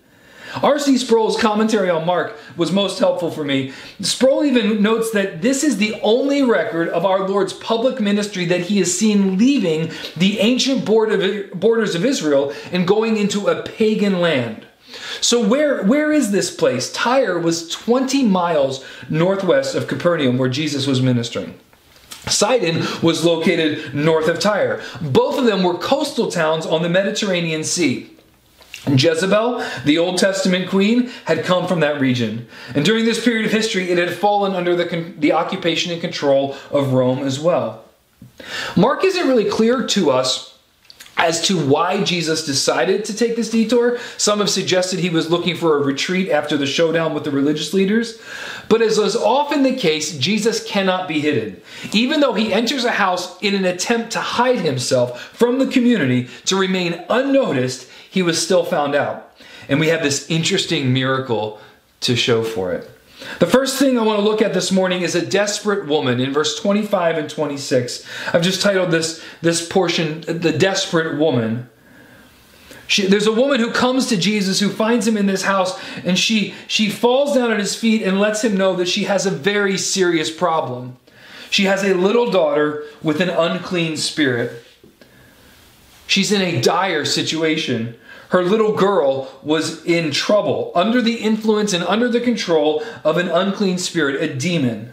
R.C. 0.62 0.98
Sproul's 0.98 1.38
commentary 1.40 1.90
on 1.90 2.06
Mark 2.06 2.38
was 2.56 2.70
most 2.70 2.98
helpful 2.98 3.30
for 3.30 3.44
me. 3.44 3.72
Sproul 4.00 4.44
even 4.44 4.82
notes 4.82 5.10
that 5.10 5.42
this 5.42 5.64
is 5.64 5.78
the 5.78 5.98
only 6.00 6.42
record 6.42 6.88
of 6.88 7.04
our 7.04 7.28
Lord's 7.28 7.52
public 7.52 8.00
ministry 8.00 8.44
that 8.46 8.60
he 8.62 8.78
is 8.78 8.96
seen 8.96 9.36
leaving 9.36 9.90
the 10.16 10.38
ancient 10.38 10.84
borders 10.84 11.94
of 11.94 12.04
Israel 12.04 12.52
and 12.70 12.86
going 12.86 13.16
into 13.16 13.48
a 13.48 13.62
pagan 13.62 14.20
land. 14.20 14.66
So 15.20 15.46
where 15.46 15.82
where 15.84 16.12
is 16.12 16.30
this 16.30 16.54
place? 16.54 16.92
Tyre 16.92 17.38
was 17.38 17.68
20 17.68 18.24
miles 18.24 18.84
northwest 19.08 19.74
of 19.74 19.86
Capernaum 19.86 20.38
where 20.38 20.48
Jesus 20.48 20.86
was 20.86 21.00
ministering. 21.02 21.58
Sidon 22.26 22.82
was 23.02 23.24
located 23.24 23.94
north 23.94 24.28
of 24.28 24.38
Tyre. 24.38 24.82
Both 25.00 25.38
of 25.38 25.44
them 25.44 25.62
were 25.62 25.76
coastal 25.76 26.30
towns 26.30 26.64
on 26.64 26.82
the 26.82 26.88
Mediterranean 26.88 27.64
Sea. 27.64 28.10
Jezebel, 28.86 29.64
the 29.84 29.98
Old 29.98 30.18
Testament 30.18 30.68
queen, 30.68 31.10
had 31.24 31.44
come 31.44 31.66
from 31.66 31.80
that 31.80 32.00
region. 32.00 32.46
And 32.74 32.84
during 32.84 33.04
this 33.04 33.22
period 33.22 33.46
of 33.46 33.52
history, 33.52 33.90
it 33.90 33.98
had 33.98 34.14
fallen 34.14 34.54
under 34.54 34.76
the, 34.76 35.14
the 35.18 35.32
occupation 35.32 35.92
and 35.92 36.00
control 36.00 36.56
of 36.70 36.92
Rome 36.92 37.20
as 37.20 37.40
well. 37.40 37.84
Mark 38.76 39.04
isn't 39.04 39.26
really 39.26 39.48
clear 39.48 39.86
to 39.86 40.10
us 40.10 40.53
as 41.16 41.40
to 41.42 41.64
why 41.66 42.02
Jesus 42.02 42.44
decided 42.44 43.04
to 43.04 43.16
take 43.16 43.36
this 43.36 43.50
detour. 43.50 43.98
Some 44.16 44.40
have 44.40 44.50
suggested 44.50 44.98
he 44.98 45.10
was 45.10 45.30
looking 45.30 45.56
for 45.56 45.76
a 45.76 45.84
retreat 45.84 46.28
after 46.28 46.56
the 46.56 46.66
showdown 46.66 47.14
with 47.14 47.24
the 47.24 47.30
religious 47.30 47.72
leaders. 47.72 48.20
But 48.68 48.82
as 48.82 48.98
is 48.98 49.14
often 49.14 49.62
the 49.62 49.76
case, 49.76 50.16
Jesus 50.18 50.64
cannot 50.64 51.06
be 51.06 51.20
hidden. 51.20 51.60
Even 51.92 52.20
though 52.20 52.34
he 52.34 52.52
enters 52.52 52.84
a 52.84 52.92
house 52.92 53.40
in 53.40 53.54
an 53.54 53.64
attempt 53.64 54.10
to 54.12 54.20
hide 54.20 54.58
himself 54.58 55.22
from 55.22 55.58
the 55.58 55.66
community 55.66 56.28
to 56.46 56.56
remain 56.56 57.04
unnoticed, 57.08 57.88
he 58.10 58.22
was 58.22 58.42
still 58.42 58.64
found 58.64 58.94
out. 58.94 59.36
And 59.68 59.80
we 59.80 59.88
have 59.88 60.02
this 60.02 60.28
interesting 60.28 60.92
miracle 60.92 61.60
to 62.00 62.16
show 62.16 62.42
for 62.42 62.72
it. 62.72 62.90
The 63.38 63.46
first 63.46 63.78
thing 63.78 63.98
I 63.98 64.02
want 64.02 64.18
to 64.18 64.24
look 64.24 64.42
at 64.42 64.54
this 64.54 64.70
morning 64.72 65.02
is 65.02 65.14
a 65.14 65.24
desperate 65.24 65.86
woman 65.86 66.20
in 66.20 66.32
verse 66.32 66.58
25 66.60 67.18
and 67.18 67.30
26. 67.30 68.06
I've 68.32 68.42
just 68.42 68.60
titled 68.60 68.90
this, 68.90 69.24
this 69.40 69.66
portion, 69.66 70.22
The 70.22 70.52
Desperate 70.52 71.18
Woman. 71.18 71.68
She, 72.86 73.06
there's 73.06 73.26
a 73.26 73.32
woman 73.32 73.60
who 73.60 73.72
comes 73.72 74.08
to 74.08 74.16
Jesus 74.16 74.60
who 74.60 74.68
finds 74.68 75.06
him 75.06 75.16
in 75.16 75.26
this 75.26 75.42
house 75.42 75.78
and 76.04 76.18
she, 76.18 76.54
she 76.68 76.90
falls 76.90 77.34
down 77.34 77.50
at 77.50 77.58
his 77.58 77.74
feet 77.74 78.02
and 78.02 78.20
lets 78.20 78.44
him 78.44 78.56
know 78.56 78.76
that 78.76 78.88
she 78.88 79.04
has 79.04 79.24
a 79.24 79.30
very 79.30 79.78
serious 79.78 80.30
problem. 80.30 80.98
She 81.50 81.64
has 81.64 81.82
a 81.82 81.94
little 81.94 82.30
daughter 82.30 82.84
with 83.02 83.20
an 83.20 83.30
unclean 83.30 83.96
spirit. 83.96 84.62
She's 86.06 86.30
in 86.30 86.42
a 86.42 86.60
dire 86.60 87.04
situation 87.04 87.96
her 88.30 88.42
little 88.42 88.74
girl 88.74 89.30
was 89.42 89.84
in 89.84 90.10
trouble, 90.10 90.72
under 90.74 91.00
the 91.00 91.16
influence 91.16 91.72
and 91.72 91.84
under 91.84 92.08
the 92.08 92.20
control 92.20 92.82
of 93.04 93.16
an 93.16 93.28
unclean 93.28 93.78
spirit, 93.78 94.20
a 94.22 94.34
demon. 94.34 94.92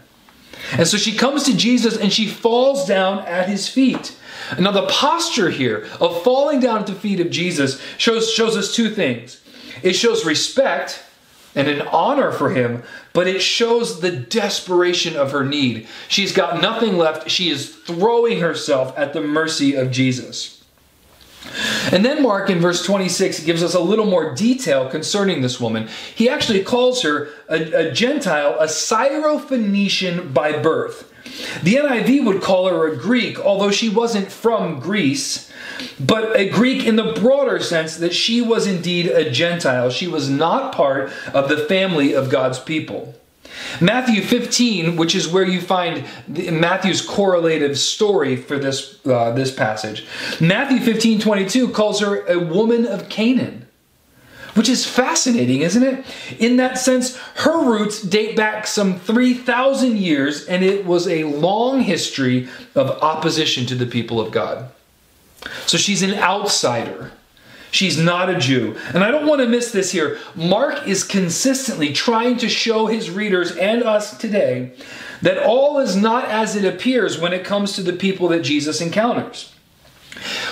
And 0.72 0.86
so 0.86 0.96
she 0.96 1.16
comes 1.16 1.44
to 1.44 1.56
Jesus 1.56 1.96
and 1.96 2.12
she 2.12 2.26
falls 2.28 2.86
down 2.86 3.20
at 3.20 3.48
his 3.48 3.68
feet. 3.68 4.16
Now, 4.58 4.70
the 4.70 4.86
posture 4.86 5.50
here 5.50 5.88
of 6.00 6.22
falling 6.22 6.60
down 6.60 6.80
at 6.80 6.86
the 6.86 6.94
feet 6.94 7.20
of 7.20 7.30
Jesus 7.30 7.80
shows, 7.98 8.32
shows 8.32 8.56
us 8.56 8.74
two 8.74 8.90
things 8.90 9.40
it 9.82 9.94
shows 9.94 10.24
respect 10.24 11.02
and 11.54 11.68
an 11.68 11.82
honor 11.88 12.32
for 12.32 12.50
him, 12.50 12.82
but 13.12 13.26
it 13.26 13.42
shows 13.42 14.00
the 14.00 14.10
desperation 14.10 15.16
of 15.16 15.32
her 15.32 15.44
need. 15.44 15.86
She's 16.08 16.32
got 16.32 16.62
nothing 16.62 16.96
left. 16.96 17.30
She 17.30 17.50
is 17.50 17.74
throwing 17.74 18.40
herself 18.40 18.96
at 18.96 19.12
the 19.12 19.20
mercy 19.20 19.74
of 19.74 19.90
Jesus. 19.90 20.61
And 21.90 22.04
then 22.04 22.22
Mark 22.22 22.50
in 22.50 22.60
verse 22.60 22.84
26 22.84 23.40
gives 23.44 23.62
us 23.62 23.74
a 23.74 23.80
little 23.80 24.06
more 24.06 24.34
detail 24.34 24.88
concerning 24.88 25.42
this 25.42 25.60
woman. 25.60 25.88
He 26.14 26.28
actually 26.28 26.62
calls 26.62 27.02
her 27.02 27.28
a, 27.48 27.88
a 27.88 27.92
Gentile, 27.92 28.56
a 28.58 28.66
Syrophoenician 28.66 30.32
by 30.32 30.60
birth. 30.60 31.12
The 31.62 31.74
NIV 31.76 32.24
would 32.26 32.42
call 32.42 32.68
her 32.68 32.86
a 32.86 32.96
Greek, 32.96 33.38
although 33.38 33.70
she 33.70 33.88
wasn't 33.88 34.30
from 34.30 34.80
Greece, 34.80 35.50
but 35.98 36.36
a 36.36 36.48
Greek 36.48 36.84
in 36.84 36.96
the 36.96 37.12
broader 37.12 37.60
sense 37.60 37.96
that 37.96 38.14
she 38.14 38.40
was 38.42 38.66
indeed 38.66 39.06
a 39.06 39.30
Gentile. 39.30 39.90
She 39.90 40.08
was 40.08 40.28
not 40.28 40.74
part 40.74 41.12
of 41.32 41.48
the 41.48 41.56
family 41.56 42.12
of 42.12 42.30
God's 42.30 42.58
people. 42.58 43.14
Matthew 43.80 44.22
15, 44.22 44.96
which 44.96 45.14
is 45.14 45.28
where 45.28 45.44
you 45.44 45.60
find 45.60 46.04
Matthew's 46.28 47.00
correlative 47.00 47.78
story 47.78 48.36
for 48.36 48.58
this, 48.58 49.04
uh, 49.06 49.32
this 49.32 49.54
passage. 49.54 50.06
Matthew 50.40 50.80
15, 50.80 51.20
22 51.20 51.68
calls 51.68 52.00
her 52.00 52.26
a 52.26 52.38
woman 52.38 52.86
of 52.86 53.08
Canaan, 53.08 53.66
which 54.54 54.68
is 54.68 54.86
fascinating, 54.86 55.62
isn't 55.62 55.82
it? 55.82 56.04
In 56.38 56.56
that 56.56 56.78
sense, 56.78 57.16
her 57.36 57.64
roots 57.64 58.02
date 58.02 58.36
back 58.36 58.66
some 58.66 58.98
3,000 58.98 59.96
years, 59.96 60.46
and 60.46 60.64
it 60.64 60.84
was 60.84 61.08
a 61.08 61.24
long 61.24 61.80
history 61.80 62.48
of 62.74 62.90
opposition 63.02 63.66
to 63.66 63.74
the 63.74 63.86
people 63.86 64.20
of 64.20 64.30
God. 64.30 64.70
So 65.66 65.78
she's 65.78 66.02
an 66.02 66.14
outsider. 66.14 67.12
She's 67.72 67.98
not 67.98 68.28
a 68.28 68.38
Jew. 68.38 68.76
And 68.92 69.02
I 69.02 69.10
don't 69.10 69.26
want 69.26 69.40
to 69.40 69.48
miss 69.48 69.72
this 69.72 69.90
here. 69.90 70.18
Mark 70.34 70.86
is 70.86 71.02
consistently 71.02 71.90
trying 71.92 72.36
to 72.36 72.48
show 72.48 72.86
his 72.86 73.10
readers 73.10 73.56
and 73.56 73.82
us 73.82 74.16
today 74.18 74.72
that 75.22 75.38
all 75.38 75.78
is 75.78 75.96
not 75.96 76.26
as 76.26 76.54
it 76.54 76.66
appears 76.66 77.18
when 77.18 77.32
it 77.32 77.46
comes 77.46 77.72
to 77.72 77.82
the 77.82 77.94
people 77.94 78.28
that 78.28 78.40
Jesus 78.40 78.82
encounters. 78.82 79.54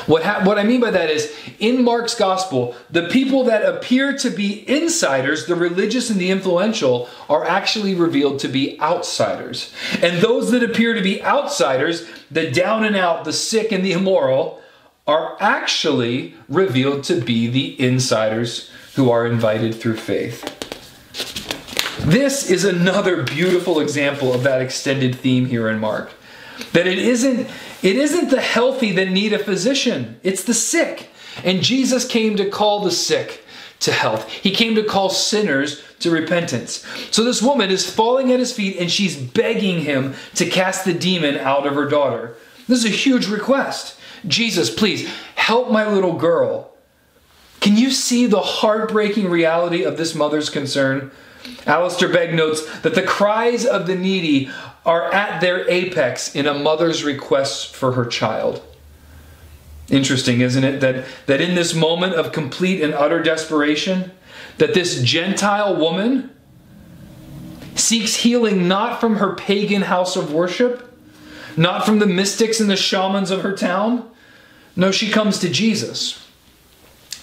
What, 0.07 0.23
ha- 0.23 0.43
what 0.45 0.59
I 0.59 0.63
mean 0.63 0.81
by 0.81 0.91
that 0.93 1.11
is, 1.11 1.31
in 1.59 1.85
Mark's 1.85 2.15
gospel, 2.15 2.75
the 2.89 3.09
people 3.09 3.45
that 3.45 3.67
appear 3.67 4.17
to 4.17 4.31
be 4.31 4.67
insiders, 4.67 5.45
the 5.45 5.55
religious 5.55 6.09
and 6.09 6.19
the 6.19 6.31
influential, 6.31 7.07
are 7.29 7.45
actually 7.45 7.95
revealed 7.95 8.39
to 8.41 8.49
be 8.49 8.81
outsiders. 8.81 9.75
And 10.01 10.23
those 10.23 10.51
that 10.53 10.63
appear 10.63 10.95
to 10.95 11.03
be 11.03 11.23
outsiders, 11.23 12.09
the 12.31 12.51
down 12.51 12.85
and 12.85 12.97
out, 12.97 13.27
the 13.27 13.35
sick 13.35 13.73
and 13.73 13.85
the 13.85 13.93
immoral, 13.93 14.63
are 15.07 15.37
actually 15.41 16.35
revealed 16.49 17.05
to 17.05 17.21
be 17.21 17.47
the 17.47 17.81
insiders 17.81 18.71
who 18.95 19.11
are 19.11 19.27
invited 19.27 19.75
through 19.75 19.97
faith. 19.97 20.57
This 22.07 22.51
is 22.51 22.65
another 22.65 23.23
beautiful 23.23 23.81
example 23.81 24.33
of 24.33 24.43
that 24.43 24.63
extended 24.63 25.15
theme 25.15 25.47
here 25.47 25.69
in 25.69 25.79
Mark. 25.79 26.13
That 26.73 26.87
it 26.87 26.99
isn't 26.99 27.49
it 27.83 27.97
isn't 27.97 28.31
the 28.31 28.41
healthy 28.41 28.93
that 28.93 29.11
need 29.11 29.33
a 29.33 29.39
physician, 29.39 30.21
it's 30.23 30.45
the 30.45 30.55
sick. 30.55 31.11
And 31.45 31.63
Jesus 31.63 32.07
came 32.07 32.37
to 32.37 32.51
call 32.51 32.81
the 32.81 32.91
sick 32.91 33.45
to 33.81 33.93
health. 33.93 34.31
He 34.31 34.51
came 34.51 34.75
to 34.75 34.83
call 34.83 35.09
sinners 35.09 35.83
to 36.01 36.11
repentance. 36.11 36.85
So 37.11 37.25
this 37.25 37.43
woman 37.43 37.71
is 37.71 37.91
falling 37.91 38.33
at 38.33 38.39
his 38.39 38.53
feet 38.53 38.77
and 38.79 38.91
she's 38.91 39.17
begging 39.17 39.81
him 39.81 40.15
to 40.35 40.47
cast 40.47 40.85
the 40.85 40.93
demon 40.93 41.37
out 41.39 41.67
of 41.67 41.75
her 41.75 41.87
daughter. 41.87 42.35
This 42.69 42.85
is 42.85 42.87
a 42.87 42.97
huge 42.97 43.27
request. 43.27 43.99
Jesus, 44.27 44.71
please 44.73 45.09
help 45.35 45.71
my 45.71 45.91
little 45.91 46.15
girl. 46.15 46.73
Can 47.61 47.77
you 47.77 47.91
see 47.91 48.27
the 48.27 48.41
heartbreaking 48.41 49.29
reality 49.29 49.83
of 49.83 49.97
this 49.97 50.15
mother's 50.15 50.51
concern? 50.51 51.11
Alistair 51.67 52.09
Begg 52.09 52.35
notes 52.35 52.65
that 52.81 52.95
the 52.95 53.03
cries 53.03 53.65
of 53.67 53.87
the 53.87 53.97
needy 53.97 54.51
are 54.85 55.13
at 55.13 55.41
their 55.41 55.69
apex 55.69 56.35
in 56.35 56.47
a 56.47 56.55
mother's 56.55 57.05
request 57.05 57.75
for 57.75 57.93
her 57.93 58.07
child. 58.07 58.63
Interesting, 59.89 60.41
isn't 60.41 60.65
it? 60.65 60.81
That, 60.81 61.05
that 61.27 61.41
in 61.41 61.55
this 61.55 61.75
moment 61.75 62.15
of 62.15 62.33
complete 62.33 62.81
and 62.81 62.95
utter 62.95 63.23
desperation, 63.23 64.13
that 64.59 64.73
this 64.73 65.03
Gentile 65.03 65.77
woman 65.77 66.31
seeks 67.75 68.17
healing 68.17 68.69
not 68.69 69.01
from 69.01 69.17
her 69.17 69.35
pagan 69.35 69.83
house 69.83 70.17
of 70.17 70.33
worship, 70.33 70.87
not 71.57 71.85
from 71.85 71.99
the 71.99 72.07
mystics 72.07 72.61
and 72.61 72.71
the 72.71 72.77
shamans 72.77 73.31
of 73.31 73.43
her 73.43 73.57
town, 73.57 74.10
no, 74.81 74.91
she 74.91 75.11
comes 75.11 75.39
to 75.41 75.51
Jesus. 75.51 76.27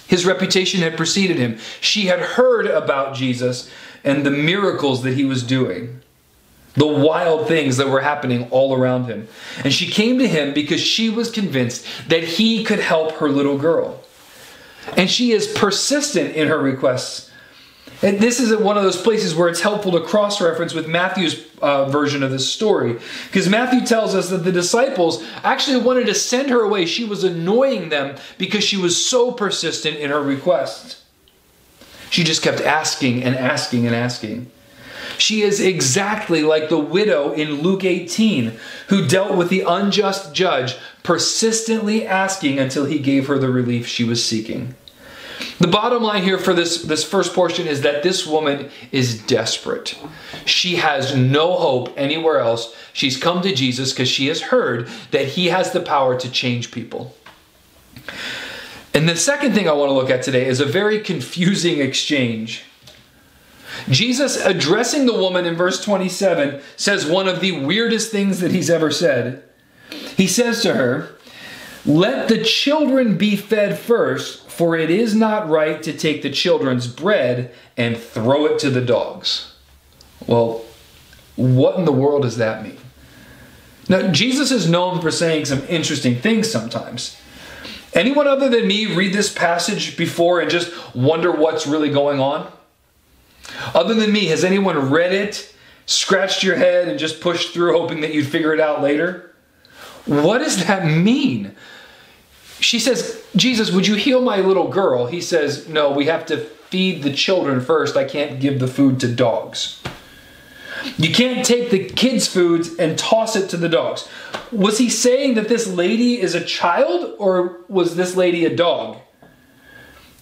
His 0.06 0.24
reputation 0.24 0.80
had 0.80 0.96
preceded 0.96 1.38
him. 1.38 1.58
She 1.80 2.06
had 2.06 2.20
heard 2.20 2.68
about 2.68 3.16
Jesus 3.16 3.68
and 4.04 4.24
the 4.24 4.30
miracles 4.30 5.02
that 5.02 5.14
he 5.14 5.24
was 5.24 5.42
doing, 5.42 6.00
the 6.74 6.86
wild 6.86 7.48
things 7.48 7.76
that 7.78 7.88
were 7.88 8.00
happening 8.00 8.46
all 8.52 8.76
around 8.76 9.06
him. 9.06 9.26
And 9.64 9.74
she 9.74 9.90
came 9.90 10.20
to 10.20 10.28
him 10.28 10.54
because 10.54 10.80
she 10.80 11.10
was 11.10 11.32
convinced 11.32 11.84
that 12.06 12.22
he 12.22 12.62
could 12.62 12.78
help 12.78 13.14
her 13.14 13.28
little 13.28 13.58
girl. 13.58 14.04
And 14.96 15.10
she 15.10 15.32
is 15.32 15.48
persistent 15.48 16.36
in 16.36 16.46
her 16.46 16.60
requests 16.60 17.27
and 18.00 18.20
this 18.20 18.38
is 18.38 18.56
one 18.56 18.76
of 18.76 18.84
those 18.84 19.00
places 19.00 19.34
where 19.34 19.48
it's 19.48 19.60
helpful 19.60 19.92
to 19.92 20.00
cross 20.00 20.40
reference 20.40 20.72
with 20.72 20.86
Matthew's 20.86 21.44
uh, 21.60 21.86
version 21.86 22.22
of 22.22 22.30
this 22.30 22.48
story. 22.48 22.96
Because 23.26 23.48
Matthew 23.48 23.84
tells 23.84 24.14
us 24.14 24.30
that 24.30 24.38
the 24.38 24.52
disciples 24.52 25.24
actually 25.42 25.82
wanted 25.82 26.06
to 26.06 26.14
send 26.14 26.50
her 26.50 26.60
away. 26.60 26.86
She 26.86 27.04
was 27.04 27.24
annoying 27.24 27.88
them 27.88 28.16
because 28.38 28.62
she 28.62 28.76
was 28.76 29.04
so 29.04 29.32
persistent 29.32 29.96
in 29.96 30.10
her 30.10 30.22
request. 30.22 30.98
She 32.10 32.22
just 32.22 32.42
kept 32.42 32.60
asking 32.60 33.24
and 33.24 33.34
asking 33.34 33.86
and 33.86 33.96
asking. 33.96 34.50
She 35.18 35.42
is 35.42 35.60
exactly 35.60 36.42
like 36.42 36.68
the 36.68 36.78
widow 36.78 37.32
in 37.32 37.62
Luke 37.62 37.84
18 37.84 38.52
who 38.88 39.08
dealt 39.08 39.36
with 39.36 39.48
the 39.48 39.62
unjust 39.62 40.32
judge, 40.32 40.76
persistently 41.02 42.06
asking 42.06 42.60
until 42.60 42.84
he 42.84 43.00
gave 43.00 43.26
her 43.26 43.38
the 43.38 43.50
relief 43.50 43.88
she 43.88 44.04
was 44.04 44.24
seeking. 44.24 44.76
The 45.58 45.68
bottom 45.68 46.02
line 46.02 46.22
here 46.22 46.38
for 46.38 46.54
this, 46.54 46.82
this 46.82 47.04
first 47.04 47.34
portion 47.34 47.66
is 47.66 47.82
that 47.82 48.02
this 48.02 48.26
woman 48.26 48.70
is 48.90 49.20
desperate. 49.22 49.98
She 50.44 50.76
has 50.76 51.14
no 51.14 51.56
hope 51.56 51.92
anywhere 51.96 52.40
else. 52.40 52.74
She's 52.92 53.16
come 53.16 53.42
to 53.42 53.54
Jesus 53.54 53.92
because 53.92 54.08
she 54.08 54.26
has 54.28 54.40
heard 54.40 54.88
that 55.10 55.26
he 55.26 55.46
has 55.46 55.72
the 55.72 55.80
power 55.80 56.18
to 56.18 56.30
change 56.30 56.70
people. 56.70 57.14
And 58.94 59.08
the 59.08 59.16
second 59.16 59.54
thing 59.54 59.68
I 59.68 59.72
want 59.72 59.90
to 59.90 59.94
look 59.94 60.10
at 60.10 60.22
today 60.22 60.46
is 60.46 60.60
a 60.60 60.66
very 60.66 61.00
confusing 61.00 61.80
exchange. 61.80 62.64
Jesus, 63.88 64.36
addressing 64.44 65.06
the 65.06 65.12
woman 65.12 65.46
in 65.46 65.54
verse 65.54 65.84
27, 65.84 66.60
says 66.76 67.06
one 67.06 67.28
of 67.28 67.40
the 67.40 67.64
weirdest 67.64 68.10
things 68.10 68.40
that 68.40 68.50
he's 68.50 68.70
ever 68.70 68.90
said. 68.90 69.42
He 70.16 70.26
says 70.26 70.62
to 70.62 70.74
her, 70.74 71.16
Let 71.86 72.28
the 72.28 72.42
children 72.42 73.16
be 73.16 73.36
fed 73.36 73.78
first 73.78 74.47
For 74.58 74.76
it 74.76 74.90
is 74.90 75.14
not 75.14 75.48
right 75.48 75.80
to 75.84 75.96
take 75.96 76.22
the 76.22 76.30
children's 76.30 76.88
bread 76.88 77.54
and 77.76 77.96
throw 77.96 78.44
it 78.46 78.58
to 78.58 78.70
the 78.70 78.80
dogs. 78.80 79.54
Well, 80.26 80.64
what 81.36 81.76
in 81.76 81.84
the 81.84 81.92
world 81.92 82.22
does 82.22 82.38
that 82.38 82.64
mean? 82.64 82.80
Now, 83.88 84.10
Jesus 84.10 84.50
is 84.50 84.68
known 84.68 85.00
for 85.00 85.12
saying 85.12 85.44
some 85.44 85.62
interesting 85.68 86.16
things 86.16 86.50
sometimes. 86.50 87.16
Anyone 87.94 88.26
other 88.26 88.48
than 88.48 88.66
me 88.66 88.92
read 88.96 89.12
this 89.12 89.32
passage 89.32 89.96
before 89.96 90.40
and 90.40 90.50
just 90.50 90.72
wonder 90.92 91.30
what's 91.30 91.68
really 91.68 91.90
going 91.90 92.18
on? 92.18 92.50
Other 93.76 93.94
than 93.94 94.10
me, 94.10 94.26
has 94.26 94.42
anyone 94.42 94.90
read 94.90 95.12
it, 95.12 95.54
scratched 95.86 96.42
your 96.42 96.56
head, 96.56 96.88
and 96.88 96.98
just 96.98 97.20
pushed 97.20 97.54
through 97.54 97.78
hoping 97.78 98.00
that 98.00 98.12
you'd 98.12 98.26
figure 98.26 98.52
it 98.52 98.60
out 98.60 98.82
later? 98.82 99.36
What 100.04 100.38
does 100.38 100.66
that 100.66 100.84
mean? 100.84 101.54
She 102.60 102.78
says, 102.78 103.24
Jesus, 103.36 103.70
would 103.70 103.86
you 103.86 103.94
heal 103.94 104.20
my 104.20 104.38
little 104.38 104.68
girl? 104.68 105.06
He 105.06 105.20
says, 105.20 105.68
No, 105.68 105.90
we 105.90 106.06
have 106.06 106.26
to 106.26 106.38
feed 106.38 107.02
the 107.02 107.12
children 107.12 107.60
first. 107.60 107.96
I 107.96 108.04
can't 108.04 108.40
give 108.40 108.58
the 108.58 108.68
food 108.68 109.00
to 109.00 109.08
dogs. 109.08 109.82
You 110.96 111.12
can't 111.12 111.44
take 111.44 111.70
the 111.70 111.84
kids' 111.84 112.28
foods 112.28 112.76
and 112.76 112.98
toss 112.98 113.36
it 113.36 113.48
to 113.50 113.56
the 113.56 113.68
dogs. 113.68 114.08
Was 114.52 114.78
he 114.78 114.88
saying 114.88 115.34
that 115.34 115.48
this 115.48 115.66
lady 115.66 116.20
is 116.20 116.34
a 116.34 116.44
child 116.44 117.14
or 117.18 117.60
was 117.68 117.96
this 117.96 118.16
lady 118.16 118.44
a 118.44 118.54
dog? 118.54 118.98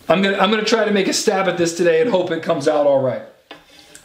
I'm 0.09 0.23
gonna, 0.23 0.39
I'm 0.39 0.51
gonna 0.51 0.65
try 0.65 0.85
to 0.85 0.93
make 0.93 1.09
a 1.09 1.13
stab 1.13 1.49
at 1.49 1.59
this 1.59 1.77
today 1.77 2.01
and 2.01 2.11
hope 2.11 2.31
it 2.31 2.43
comes 2.43 2.69
out 2.69 2.87
all 2.87 3.03
right. 3.03 3.23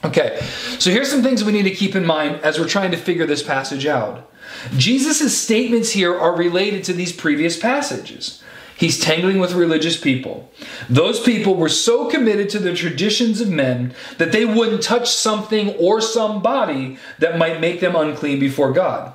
Okay, 0.04 0.40
so 0.80 0.90
here's 0.90 1.12
some 1.12 1.22
things 1.22 1.44
we 1.44 1.52
need 1.52 1.64
to 1.64 1.72
keep 1.72 1.96
in 1.96 2.06
mind 2.06 2.38
as 2.38 2.60
we're 2.60 2.68
trying 2.68 2.90
to 2.92 2.98
figure 2.98 3.28
this 3.28 3.44
passage 3.44 3.86
out. 3.86 4.31
Jesus' 4.78 5.38
statements 5.38 5.92
here 5.92 6.18
are 6.18 6.36
related 6.36 6.84
to 6.86 6.94
these 6.94 7.14
previous 7.14 7.58
passages. 7.58 8.42
He's 8.78 9.00
tangling 9.00 9.38
with 9.38 9.54
religious 9.54 9.96
people. 9.96 10.52
Those 10.90 11.20
people 11.20 11.56
were 11.56 11.70
so 11.70 12.10
committed 12.10 12.50
to 12.50 12.60
the 12.60 12.74
traditions 12.74 13.40
of 13.40 13.48
men 13.48 13.94
that 14.18 14.32
they 14.32 14.44
wouldn't 14.44 14.82
touch 14.82 15.12
something 15.12 15.76
or 15.76 16.02
somebody 16.02 16.98
that 17.20 17.38
might 17.38 17.62
make 17.62 17.80
them 17.80 17.96
unclean 17.96 18.40
before 18.40 18.72
God. 18.72 19.14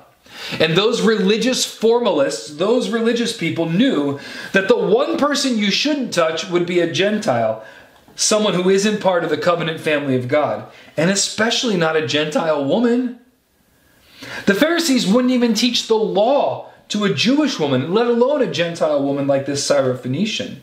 And 0.59 0.77
those 0.77 1.01
religious 1.01 1.65
formalists, 1.65 2.55
those 2.55 2.89
religious 2.89 3.35
people 3.35 3.69
knew 3.69 4.19
that 4.53 4.69
the 4.69 4.77
one 4.77 5.17
person 5.17 5.57
you 5.57 5.71
shouldn't 5.71 6.13
touch 6.13 6.49
would 6.49 6.65
be 6.65 6.79
a 6.79 6.91
Gentile, 6.91 7.65
someone 8.15 8.53
who 8.53 8.69
isn't 8.69 9.01
part 9.01 9.25
of 9.25 9.29
the 9.29 9.37
covenant 9.37 9.81
family 9.81 10.15
of 10.15 10.29
God, 10.29 10.71
and 10.95 11.09
especially 11.09 11.75
not 11.75 11.97
a 11.97 12.07
Gentile 12.07 12.63
woman. 12.63 13.19
The 14.45 14.55
Pharisees 14.55 15.07
wouldn't 15.07 15.33
even 15.33 15.53
teach 15.53 15.87
the 15.87 15.95
law 15.95 16.71
to 16.89 17.03
a 17.03 17.13
Jewish 17.13 17.59
woman, 17.59 17.93
let 17.93 18.07
alone 18.07 18.41
a 18.41 18.51
Gentile 18.51 19.03
woman 19.03 19.27
like 19.27 19.45
this 19.45 19.69
Syrophoenician. 19.69 20.57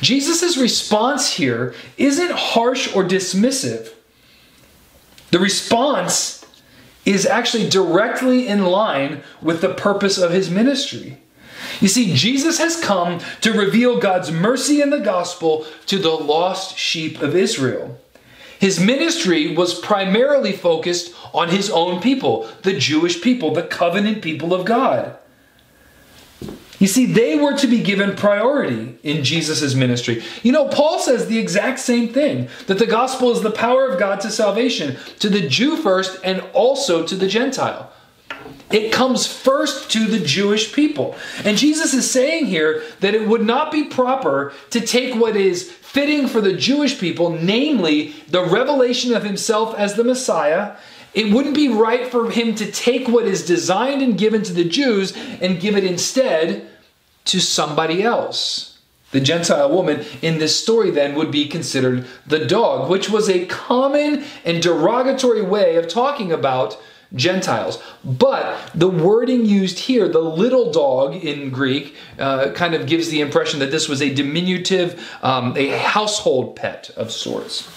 Jesus' 0.00 0.56
response 0.56 1.32
here 1.32 1.74
isn't 1.96 2.32
harsh 2.32 2.94
or 2.94 3.04
dismissive. 3.04 3.94
The 5.30 5.38
response 5.38 6.44
is 7.04 7.24
actually 7.24 7.68
directly 7.68 8.46
in 8.46 8.66
line 8.66 9.22
with 9.40 9.60
the 9.60 9.72
purpose 9.72 10.18
of 10.18 10.32
his 10.32 10.50
ministry. 10.50 11.18
You 11.80 11.88
see, 11.88 12.14
Jesus 12.14 12.58
has 12.58 12.80
come 12.80 13.20
to 13.40 13.52
reveal 13.52 13.98
God's 13.98 14.30
mercy 14.30 14.82
in 14.82 14.90
the 14.90 14.98
gospel 14.98 15.66
to 15.86 15.98
the 15.98 16.10
lost 16.10 16.76
sheep 16.76 17.22
of 17.22 17.34
Israel. 17.34 17.98
His 18.60 18.78
ministry 18.78 19.56
was 19.56 19.80
primarily 19.80 20.52
focused 20.52 21.14
on 21.32 21.48
his 21.48 21.70
own 21.70 22.02
people, 22.02 22.46
the 22.60 22.74
Jewish 22.74 23.22
people, 23.22 23.54
the 23.54 23.62
covenant 23.62 24.20
people 24.20 24.52
of 24.52 24.66
God. 24.66 25.16
You 26.78 26.86
see, 26.86 27.06
they 27.06 27.36
were 27.36 27.56
to 27.56 27.66
be 27.66 27.82
given 27.82 28.14
priority 28.16 28.98
in 29.02 29.24
Jesus' 29.24 29.74
ministry. 29.74 30.22
You 30.42 30.52
know, 30.52 30.68
Paul 30.68 30.98
says 30.98 31.26
the 31.26 31.38
exact 31.38 31.78
same 31.78 32.12
thing 32.12 32.48
that 32.66 32.78
the 32.78 32.86
gospel 32.86 33.32
is 33.32 33.40
the 33.40 33.50
power 33.50 33.88
of 33.88 33.98
God 33.98 34.20
to 34.20 34.30
salvation, 34.30 34.98
to 35.20 35.30
the 35.30 35.48
Jew 35.48 35.78
first 35.78 36.18
and 36.22 36.42
also 36.52 37.06
to 37.06 37.16
the 37.16 37.28
Gentile. 37.28 37.90
It 38.70 38.92
comes 38.92 39.26
first 39.26 39.90
to 39.92 40.06
the 40.06 40.20
Jewish 40.20 40.72
people. 40.72 41.16
And 41.44 41.58
Jesus 41.58 41.92
is 41.92 42.08
saying 42.08 42.46
here 42.46 42.84
that 43.00 43.14
it 43.14 43.26
would 43.26 43.42
not 43.42 43.72
be 43.72 43.84
proper 43.84 44.52
to 44.70 44.80
take 44.80 45.14
what 45.14 45.36
is 45.36 45.70
fitting 45.70 46.28
for 46.28 46.40
the 46.40 46.52
Jewish 46.52 47.00
people, 47.00 47.30
namely 47.30 48.14
the 48.28 48.44
revelation 48.44 49.14
of 49.14 49.24
himself 49.24 49.74
as 49.74 49.94
the 49.94 50.04
Messiah, 50.04 50.76
it 51.14 51.32
wouldn't 51.32 51.56
be 51.56 51.68
right 51.68 52.06
for 52.06 52.30
him 52.30 52.54
to 52.54 52.70
take 52.70 53.08
what 53.08 53.26
is 53.26 53.44
designed 53.44 54.02
and 54.02 54.16
given 54.16 54.44
to 54.44 54.52
the 54.52 54.68
Jews 54.68 55.16
and 55.40 55.60
give 55.60 55.76
it 55.76 55.82
instead 55.82 56.68
to 57.24 57.40
somebody 57.40 58.02
else. 58.02 58.78
The 59.10 59.20
Gentile 59.20 59.74
woman 59.74 60.04
in 60.22 60.38
this 60.38 60.60
story 60.60 60.90
then 60.90 61.16
would 61.16 61.32
be 61.32 61.48
considered 61.48 62.06
the 62.24 62.46
dog, 62.46 62.88
which 62.88 63.10
was 63.10 63.28
a 63.28 63.46
common 63.46 64.24
and 64.44 64.62
derogatory 64.62 65.42
way 65.42 65.74
of 65.74 65.88
talking 65.88 66.30
about 66.30 66.80
Gentiles. 67.14 67.82
But 68.04 68.70
the 68.74 68.88
wording 68.88 69.44
used 69.44 69.78
here, 69.80 70.08
the 70.08 70.20
little 70.20 70.70
dog 70.70 71.16
in 71.16 71.50
Greek, 71.50 71.96
uh, 72.18 72.50
kind 72.52 72.74
of 72.74 72.86
gives 72.86 73.08
the 73.08 73.20
impression 73.20 73.60
that 73.60 73.70
this 73.70 73.88
was 73.88 74.00
a 74.00 74.12
diminutive, 74.12 75.04
um, 75.22 75.56
a 75.56 75.68
household 75.78 76.56
pet 76.56 76.90
of 76.96 77.10
sorts. 77.10 77.68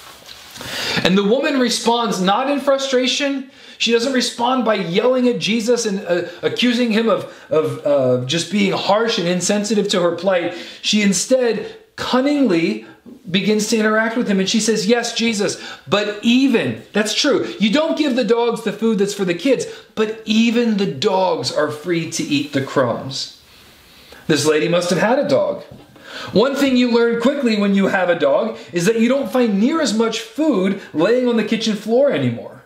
And 1.03 1.17
the 1.17 1.23
woman 1.23 1.59
responds 1.59 2.21
not 2.21 2.49
in 2.49 2.59
frustration. 2.59 3.49
She 3.79 3.91
doesn't 3.91 4.13
respond 4.13 4.65
by 4.65 4.75
yelling 4.75 5.27
at 5.27 5.39
Jesus 5.39 5.85
and 5.85 6.05
uh, 6.05 6.29
accusing 6.43 6.91
him 6.91 7.09
of, 7.09 7.33
of 7.49 7.85
uh, 7.85 8.25
just 8.25 8.51
being 8.51 8.71
harsh 8.71 9.17
and 9.17 9.27
insensitive 9.27 9.87
to 9.89 10.01
her 10.01 10.15
plight. 10.15 10.55
She 10.81 11.01
instead 11.01 11.82
cunningly 11.95 12.85
begins 13.29 13.67
to 13.67 13.77
interact 13.77 14.15
with 14.15 14.27
him 14.27 14.39
and 14.39 14.49
she 14.49 14.59
says, 14.59 14.87
Yes, 14.87 15.13
Jesus, 15.13 15.61
but 15.87 16.19
even, 16.23 16.81
that's 16.93 17.13
true, 17.13 17.53
you 17.59 17.71
don't 17.71 17.97
give 17.97 18.15
the 18.15 18.23
dogs 18.23 18.63
the 18.63 18.73
food 18.73 18.99
that's 18.99 19.13
for 19.13 19.25
the 19.25 19.33
kids, 19.33 19.65
but 19.95 20.21
even 20.25 20.77
the 20.77 20.91
dogs 20.91 21.51
are 21.51 21.71
free 21.71 22.09
to 22.11 22.23
eat 22.23 22.53
the 22.53 22.63
crumbs. 22.63 23.41
This 24.27 24.45
lady 24.45 24.69
must 24.69 24.89
have 24.89 24.99
had 24.99 25.19
a 25.19 25.27
dog. 25.27 25.63
One 26.31 26.55
thing 26.55 26.77
you 26.77 26.91
learn 26.91 27.21
quickly 27.21 27.59
when 27.59 27.75
you 27.75 27.87
have 27.87 28.09
a 28.09 28.19
dog 28.19 28.57
is 28.71 28.85
that 28.85 28.99
you 28.99 29.09
don't 29.09 29.31
find 29.31 29.59
near 29.59 29.81
as 29.81 29.93
much 29.93 30.19
food 30.19 30.81
laying 30.93 31.27
on 31.27 31.37
the 31.37 31.43
kitchen 31.43 31.75
floor 31.75 32.11
anymore. 32.11 32.63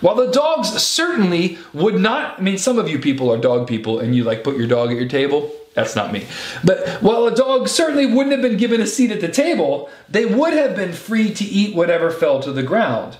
While 0.00 0.16
the 0.16 0.32
dogs 0.32 0.70
certainly 0.82 1.58
would 1.72 1.94
not, 1.94 2.40
I 2.40 2.42
mean, 2.42 2.58
some 2.58 2.78
of 2.78 2.88
you 2.88 2.98
people 2.98 3.30
are 3.32 3.38
dog 3.38 3.68
people 3.68 4.00
and 4.00 4.16
you 4.16 4.24
like 4.24 4.42
put 4.42 4.56
your 4.56 4.66
dog 4.66 4.90
at 4.90 4.96
your 4.96 5.08
table. 5.08 5.52
That's 5.74 5.96
not 5.96 6.12
me. 6.12 6.26
But 6.62 6.86
while 7.02 7.26
a 7.26 7.34
dog 7.34 7.68
certainly 7.68 8.06
wouldn't 8.06 8.32
have 8.32 8.42
been 8.42 8.58
given 8.58 8.80
a 8.80 8.86
seat 8.86 9.10
at 9.10 9.20
the 9.20 9.28
table, 9.28 9.88
they 10.08 10.26
would 10.26 10.52
have 10.52 10.76
been 10.76 10.92
free 10.92 11.32
to 11.32 11.44
eat 11.44 11.74
whatever 11.74 12.10
fell 12.10 12.40
to 12.42 12.52
the 12.52 12.62
ground. 12.62 13.16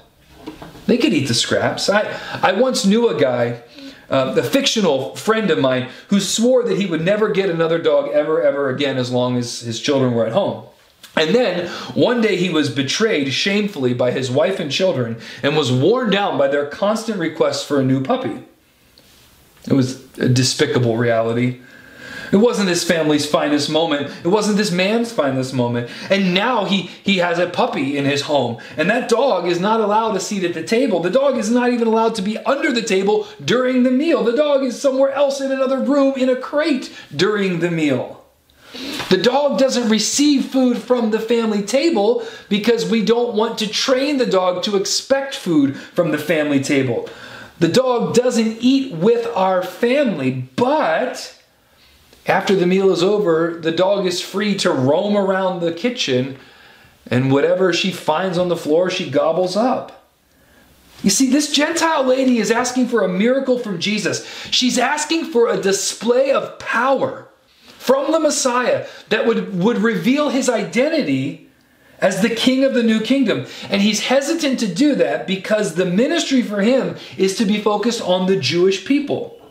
They 0.86 0.98
could 0.98 1.14
eat 1.14 1.28
the 1.28 1.34
scraps. 1.34 1.88
I, 1.88 2.18
I 2.42 2.52
once 2.52 2.84
knew 2.84 3.08
a 3.08 3.18
guy 3.18 3.62
um, 4.12 4.38
a 4.38 4.42
fictional 4.42 5.16
friend 5.16 5.50
of 5.50 5.58
mine 5.58 5.88
who 6.08 6.20
swore 6.20 6.62
that 6.64 6.78
he 6.78 6.84
would 6.84 7.02
never 7.02 7.30
get 7.30 7.48
another 7.48 7.78
dog 7.78 8.10
ever, 8.10 8.42
ever 8.42 8.68
again 8.68 8.98
as 8.98 9.10
long 9.10 9.38
as 9.38 9.60
his 9.60 9.80
children 9.80 10.12
were 10.12 10.26
at 10.26 10.34
home. 10.34 10.66
And 11.16 11.34
then 11.34 11.68
one 11.94 12.20
day 12.20 12.36
he 12.36 12.50
was 12.50 12.68
betrayed 12.68 13.32
shamefully 13.32 13.94
by 13.94 14.10
his 14.10 14.30
wife 14.30 14.60
and 14.60 14.70
children 14.70 15.18
and 15.42 15.56
was 15.56 15.72
worn 15.72 16.10
down 16.10 16.36
by 16.36 16.48
their 16.48 16.66
constant 16.66 17.18
requests 17.18 17.64
for 17.64 17.80
a 17.80 17.84
new 17.84 18.02
puppy. 18.02 18.44
It 19.66 19.72
was 19.72 20.02
a 20.18 20.28
despicable 20.28 20.98
reality. 20.98 21.60
It 22.32 22.38
wasn't 22.38 22.68
this 22.68 22.82
family's 22.82 23.26
finest 23.26 23.68
moment. 23.68 24.10
It 24.24 24.28
wasn't 24.28 24.56
this 24.56 24.70
man's 24.70 25.12
finest 25.12 25.52
moment. 25.52 25.90
And 26.08 26.32
now 26.32 26.64
he, 26.64 26.84
he 27.04 27.18
has 27.18 27.38
a 27.38 27.46
puppy 27.46 27.98
in 27.98 28.06
his 28.06 28.22
home. 28.22 28.56
And 28.78 28.88
that 28.88 29.10
dog 29.10 29.46
is 29.46 29.60
not 29.60 29.80
allowed 29.80 30.16
a 30.16 30.20
seat 30.20 30.42
at 30.42 30.54
the 30.54 30.62
table. 30.62 31.00
The 31.00 31.10
dog 31.10 31.36
is 31.36 31.50
not 31.50 31.70
even 31.74 31.86
allowed 31.86 32.14
to 32.14 32.22
be 32.22 32.38
under 32.38 32.72
the 32.72 32.80
table 32.80 33.28
during 33.44 33.82
the 33.82 33.90
meal. 33.90 34.24
The 34.24 34.34
dog 34.34 34.64
is 34.64 34.80
somewhere 34.80 35.12
else 35.12 35.42
in 35.42 35.52
another 35.52 35.78
room 35.78 36.14
in 36.16 36.30
a 36.30 36.36
crate 36.36 36.90
during 37.14 37.60
the 37.60 37.70
meal. 37.70 38.24
The 39.10 39.18
dog 39.18 39.58
doesn't 39.58 39.90
receive 39.90 40.46
food 40.46 40.78
from 40.78 41.10
the 41.10 41.20
family 41.20 41.60
table 41.60 42.26
because 42.48 42.88
we 42.88 43.04
don't 43.04 43.36
want 43.36 43.58
to 43.58 43.68
train 43.68 44.16
the 44.16 44.24
dog 44.24 44.62
to 44.62 44.76
expect 44.76 45.34
food 45.34 45.76
from 45.76 46.12
the 46.12 46.18
family 46.18 46.62
table. 46.62 47.10
The 47.58 47.68
dog 47.68 48.14
doesn't 48.14 48.56
eat 48.62 48.94
with 48.94 49.26
our 49.36 49.62
family, 49.62 50.48
but 50.56 51.38
after 52.26 52.54
the 52.54 52.66
meal 52.66 52.90
is 52.90 53.02
over, 53.02 53.58
the 53.61 53.72
dog 53.72 54.06
is 54.06 54.20
free 54.20 54.56
to 54.58 54.70
roam 54.70 55.16
around 55.16 55.61
the 55.61 55.72
kitchen 55.72 56.38
and 57.11 57.32
whatever 57.32 57.72
she 57.72 57.90
finds 57.90 58.38
on 58.38 58.48
the 58.48 58.56
floor, 58.56 58.88
she 58.88 59.11
gobbles 59.11 59.56
up. 59.56 60.06
You 61.02 61.11
see, 61.11 61.30
this 61.30 61.52
Gentile 61.52 62.04
lady 62.04 62.38
is 62.38 62.50
asking 62.50 62.87
for 62.88 63.02
a 63.02 63.08
miracle 63.08 63.58
from 63.58 63.80
Jesus. 63.80 64.24
She's 64.50 64.78
asking 64.78 65.26
for 65.26 65.48
a 65.48 65.61
display 65.61 66.30
of 66.30 66.61
power 66.61 67.26
from 67.64 68.12
the 68.12 68.20
Messiah 68.20 68.87
that 69.08 69.26
would, 69.26 69.58
would 69.58 69.78
reveal 69.78 70.28
his 70.28 70.48
identity 70.48 71.48
as 71.98 72.22
the 72.22 72.30
king 72.30 72.64
of 72.64 72.74
the 72.74 72.85
new 72.85 73.00
kingdom. 73.00 73.46
And 73.68 73.82
he's 73.82 74.00
hesitant 74.00 74.61
to 74.61 74.72
do 74.72 74.94
that 74.94 75.26
because 75.26 75.74
the 75.74 75.87
ministry 75.87 76.42
for 76.42 76.61
him 76.61 76.96
is 77.16 77.37
to 77.38 77.44
be 77.44 77.61
focused 77.61 78.00
on 78.00 78.26
the 78.26 78.37
Jewish 78.37 78.85
people. 78.85 79.41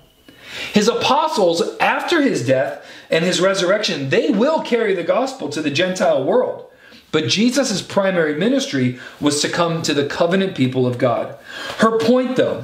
His 0.74 0.88
apostles, 0.88 1.62
after 1.80 2.22
his 2.22 2.46
death 2.46 2.86
and 3.10 3.26
his 3.26 3.42
resurrection, 3.42 4.10
they 4.10 4.30
will 4.30 4.62
carry 4.62 4.94
the 4.96 5.04
gospel 5.04 5.50
to 5.50 5.62
the 5.62 5.70
Gentile 5.72 6.24
world. 6.24 6.68
But 7.12 7.28
Jesus' 7.28 7.82
primary 7.82 8.36
ministry 8.36 9.00
was 9.20 9.42
to 9.42 9.50
come 9.50 9.82
to 9.82 9.94
the 9.94 10.06
covenant 10.06 10.56
people 10.56 10.88
of 10.88 10.98
God. 10.98 11.38
Her 11.80 12.00
point, 12.00 12.38
though, 12.38 12.64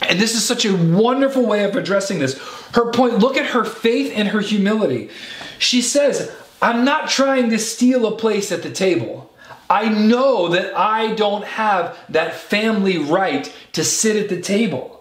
and 0.00 0.20
this 0.20 0.34
is 0.34 0.44
such 0.44 0.64
a 0.64 0.76
wonderful 0.76 1.44
way 1.44 1.64
of 1.64 1.74
addressing 1.74 2.18
this. 2.18 2.38
Her 2.74 2.90
point 2.92 3.18
look 3.18 3.36
at 3.36 3.46
her 3.46 3.64
faith 3.64 4.12
and 4.14 4.28
her 4.28 4.40
humility. 4.40 5.10
She 5.58 5.82
says, 5.82 6.32
I'm 6.60 6.84
not 6.84 7.08
trying 7.08 7.50
to 7.50 7.58
steal 7.58 8.06
a 8.06 8.16
place 8.16 8.52
at 8.52 8.62
the 8.62 8.70
table. 8.70 9.30
I 9.68 9.88
know 9.88 10.48
that 10.48 10.76
I 10.76 11.14
don't 11.14 11.44
have 11.44 11.98
that 12.10 12.34
family 12.34 12.98
right 12.98 13.52
to 13.72 13.82
sit 13.82 14.16
at 14.16 14.28
the 14.28 14.40
table. 14.40 14.93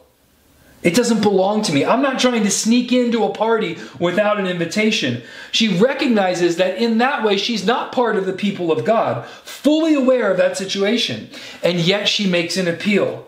It 0.84 0.96
doesn't 0.96 1.22
belong 1.22 1.62
to 1.64 1.74
me. 1.74 1.86
I'm 1.86 2.02
not 2.02 2.20
trying 2.20 2.44
to 2.44 2.52
sneak 2.52 2.92
into 2.92 3.24
a 3.24 3.34
party 3.34 3.78
without 4.00 4.38
an 4.38 4.48
invitation. 4.48 5.24
She 5.52 5.80
recognizes 5.80 6.58
that 6.58 6.78
in 6.78 6.98
that 6.98 7.24
way, 7.24 7.38
she's 7.38 7.66
not 7.66 7.94
part 7.94 8.18
of 8.18 8.26
the 8.26 8.34
people 8.34 8.72
of 8.72 8.84
God, 8.84 9.26
fully 9.26 9.94
aware 9.94 10.30
of 10.30 10.38
that 10.38 10.58
situation, 10.58 11.30
and 11.64 11.80
yet 11.80 12.10
she 12.10 12.30
makes 12.30 12.58
an 12.58 12.68
appeal. 12.68 13.28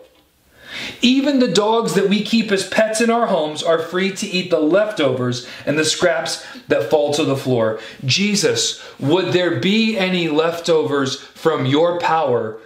Even 1.00 1.38
the 1.38 1.48
dogs 1.48 1.94
that 1.94 2.10
we 2.10 2.22
keep 2.22 2.52
as 2.52 2.68
pets 2.68 3.00
in 3.00 3.10
our 3.10 3.26
homes 3.26 3.62
are 3.62 3.78
free 3.78 4.12
to 4.12 4.26
eat 4.26 4.50
the 4.50 4.60
leftovers 4.60 5.48
and 5.64 5.78
the 5.78 5.84
scraps 5.84 6.44
that 6.68 6.90
fall 6.90 7.14
to 7.14 7.24
the 7.24 7.36
floor. 7.36 7.80
Jesus, 8.04 8.82
would 8.98 9.32
there 9.32 9.58
be 9.58 9.96
any 9.96 10.28
leftovers 10.28 11.18
from 11.20 11.64
your 11.64 11.98
power 11.98 12.58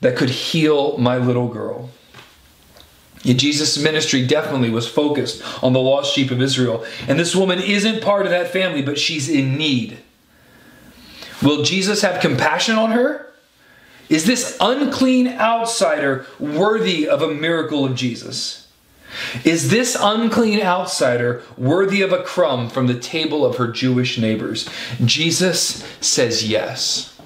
that 0.00 0.16
could 0.16 0.30
heal 0.30 0.96
my 0.98 1.16
little 1.16 1.48
girl? 1.48 1.90
Jesus' 3.24 3.78
ministry 3.78 4.26
definitely 4.26 4.70
was 4.70 4.88
focused 4.88 5.42
on 5.62 5.72
the 5.72 5.80
lost 5.80 6.14
sheep 6.14 6.30
of 6.30 6.40
Israel. 6.40 6.84
And 7.06 7.18
this 7.18 7.36
woman 7.36 7.60
isn't 7.60 8.02
part 8.02 8.24
of 8.24 8.30
that 8.30 8.50
family, 8.50 8.82
but 8.82 8.98
she's 8.98 9.28
in 9.28 9.56
need. 9.56 9.98
Will 11.42 11.62
Jesus 11.62 12.02
have 12.02 12.20
compassion 12.20 12.76
on 12.76 12.92
her? 12.92 13.32
Is 14.08 14.24
this 14.24 14.56
unclean 14.60 15.28
outsider 15.28 16.26
worthy 16.38 17.08
of 17.08 17.22
a 17.22 17.32
miracle 17.32 17.84
of 17.84 17.94
Jesus? 17.94 18.68
Is 19.44 19.70
this 19.70 19.96
unclean 20.00 20.60
outsider 20.60 21.42
worthy 21.56 22.02
of 22.02 22.12
a 22.12 22.22
crumb 22.22 22.68
from 22.68 22.86
the 22.86 22.98
table 22.98 23.44
of 23.44 23.56
her 23.56 23.68
Jewish 23.68 24.18
neighbors? 24.18 24.68
Jesus 25.04 25.84
says 26.00 26.48
yes. 26.48 27.19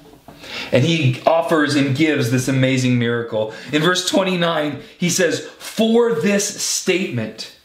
And 0.73 0.85
he 0.85 1.23
offers 1.27 1.75
and 1.75 1.97
gives 1.97 2.31
this 2.31 2.49
amazing 2.49 2.99
miracle. 2.99 3.53
In 3.73 3.83
verse 3.83 4.09
29, 4.09 4.81
he 4.99 5.11
says, 5.11 5.41
For 5.41 6.13
this 6.15 6.63
statement, 6.63 7.57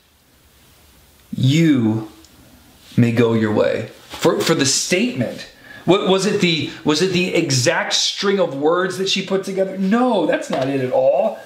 you 1.35 2.12
may 2.97 3.12
go 3.12 3.33
your 3.33 3.53
way. 3.53 3.88
For, 4.09 4.39
for 4.39 4.55
the 4.55 4.65
statement. 4.65 5.49
what, 5.85 6.07
Was 6.07 6.25
it 6.25 6.41
the 6.41 6.71
was 6.83 7.01
it 7.01 7.12
the 7.13 7.33
exact 7.33 7.93
string 7.93 8.39
of 8.39 8.55
words 8.55 8.97
that 8.97 9.09
she 9.09 9.25
put 9.25 9.43
together? 9.43 9.77
No, 9.77 10.25
that's 10.25 10.49
not 10.49 10.67
it 10.67 10.81
at 10.81 10.91
all. 10.91 11.39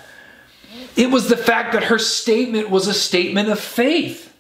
It 0.96 1.12
was 1.12 1.30
the 1.30 1.38
fact 1.38 1.74
that 1.74 1.86
her 1.86 2.00
statement 2.00 2.70
was 2.70 2.88
a 2.88 2.94
statement 2.94 3.50
of 3.50 3.60
faith. 3.60 4.34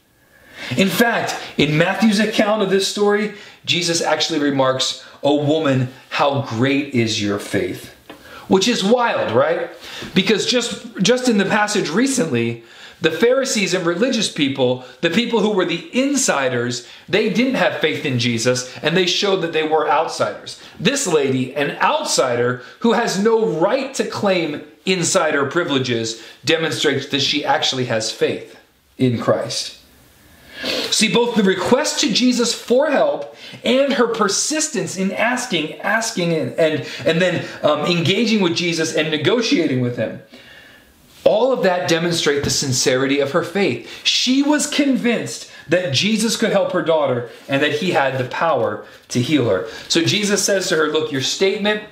In 0.78 0.88
fact, 0.88 1.36
in 1.58 1.78
Matthew's 1.78 2.19
account 2.19 2.62
of 2.62 2.69
this 2.69 2.88
story, 2.88 3.34
Jesus 3.65 4.02
actually 4.02 4.39
remarks, 4.39 5.04
"O 5.21 5.36
woman, 5.36 5.89
how 6.10 6.41
great 6.41 6.93
is 6.93 7.21
your 7.21 7.39
faith." 7.39 7.91
Which 8.47 8.67
is 8.67 8.84
wild, 8.84 9.32
right? 9.32 9.69
Because 10.13 10.45
just 10.45 10.86
just 11.02 11.30
in 11.30 11.38
the 11.38 11.45
passage 11.45 11.89
recently, 11.89 12.63
the 13.04 13.12
Pharisees 13.12 13.73
and 13.73 13.86
religious 13.86 14.32
people, 14.32 14.86
the 15.02 15.10
people 15.10 15.41
who 15.41 15.52
were 15.52 15.65
the 15.65 15.89
insiders, 15.91 16.88
they 17.10 17.30
didn't 17.30 17.56
have 17.56 17.82
faith 17.82 18.06
in 18.06 18.17
Jesus 18.17 18.69
and 18.82 18.95
they 18.95 19.06
showed 19.06 19.41
that 19.41 19.52
they 19.52 19.67
were 19.67 19.89
outsiders. 19.89 20.60
This 20.80 21.06
lady, 21.06 21.54
an 21.56 21.71
outsider 21.82 22.63
who 22.80 22.93
has 22.93 23.19
no 23.19 23.45
right 23.45 23.93
to 23.95 24.06
claim 24.06 24.62
insider 24.86 25.45
privileges, 25.45 26.21
demonstrates 26.45 27.08
that 27.08 27.21
she 27.21 27.43
actually 27.43 27.86
has 27.86 28.10
faith 28.10 28.58
in 28.97 29.19
Christ. 29.19 29.80
See, 30.63 31.12
both 31.13 31.36
the 31.36 31.43
request 31.43 31.99
to 32.02 32.13
Jesus 32.13 32.54
for 32.54 32.89
help 32.89 33.36
and 33.63 33.93
her 33.93 34.08
persistence 34.08 34.97
in 34.97 35.12
asking, 35.12 35.80
asking, 35.82 36.34
and, 36.34 36.54
and, 36.54 36.88
and 37.06 37.21
then 37.21 37.45
um, 37.63 37.82
engaging 37.82 38.41
with 38.41 38.56
Jesus 38.56 38.95
and 38.95 39.12
negotiating 39.12 39.82
with 39.82 39.97
him 39.97 40.21
all 41.26 41.54
of 41.54 41.63
that 41.63 41.88
demonstrate 41.88 42.43
the 42.43 42.49
sincerity 42.49 43.19
of 43.19 43.32
her 43.32 43.43
faith. 43.43 43.89
She 44.04 44.43
was 44.43 44.67
convinced 44.67 45.49
that 45.69 45.93
Jesus 45.93 46.36
could 46.36 46.52
help 46.52 46.73
her 46.73 46.82
daughter 46.82 47.30
and 47.47 47.63
that 47.63 47.71
he 47.71 47.91
had 47.91 48.17
the 48.17 48.26
power 48.26 48.86
to 49.10 49.21
heal 49.21 49.49
her. 49.49 49.69
So 49.88 50.04
Jesus 50.04 50.43
says 50.43 50.67
to 50.69 50.76
her, 50.76 50.88
Look, 50.88 51.12
your 51.12 51.21
statement 51.21 51.84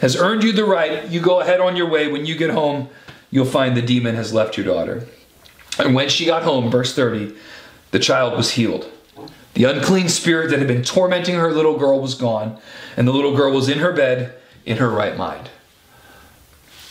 has 0.00 0.16
earned 0.16 0.42
you 0.42 0.52
the 0.52 0.64
right. 0.64 1.06
You 1.08 1.20
go 1.20 1.40
ahead 1.40 1.60
on 1.60 1.76
your 1.76 1.88
way. 1.88 2.10
When 2.10 2.26
you 2.26 2.36
get 2.36 2.50
home, 2.50 2.88
you'll 3.30 3.44
find 3.44 3.76
the 3.76 3.82
demon 3.82 4.16
has 4.16 4.32
left 4.32 4.56
your 4.56 4.66
daughter. 4.66 5.06
And 5.78 5.94
when 5.94 6.08
she 6.08 6.26
got 6.26 6.42
home, 6.42 6.70
verse 6.70 6.94
30, 6.94 7.36
the 7.90 7.98
child 7.98 8.36
was 8.36 8.52
healed. 8.52 8.90
The 9.54 9.64
unclean 9.64 10.08
spirit 10.08 10.50
that 10.50 10.58
had 10.58 10.68
been 10.68 10.84
tormenting 10.84 11.34
her 11.34 11.52
little 11.52 11.78
girl 11.78 12.00
was 12.00 12.14
gone, 12.14 12.58
and 12.96 13.08
the 13.08 13.12
little 13.12 13.36
girl 13.36 13.52
was 13.52 13.68
in 13.68 13.78
her 13.78 13.92
bed 13.92 14.34
in 14.64 14.76
her 14.76 14.90
right 14.90 15.16
mind. 15.16 15.50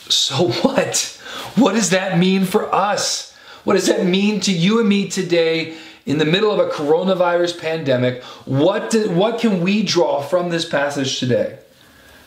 So 0.08 0.48
what? 0.62 1.20
What 1.54 1.74
does 1.74 1.90
that 1.90 2.18
mean 2.18 2.44
for 2.44 2.72
us? 2.74 3.34
What 3.64 3.74
does 3.74 3.86
that 3.86 4.04
mean 4.06 4.40
to 4.40 4.52
you 4.52 4.80
and 4.80 4.88
me 4.88 5.08
today 5.08 5.76
in 6.06 6.18
the 6.18 6.24
middle 6.24 6.50
of 6.50 6.58
a 6.58 6.70
coronavirus 6.70 7.60
pandemic? 7.60 8.22
What, 8.44 8.90
do, 8.90 9.10
what 9.10 9.40
can 9.40 9.60
we 9.60 9.82
draw 9.82 10.22
from 10.22 10.50
this 10.50 10.64
passage 10.64 11.18
today? 11.18 11.58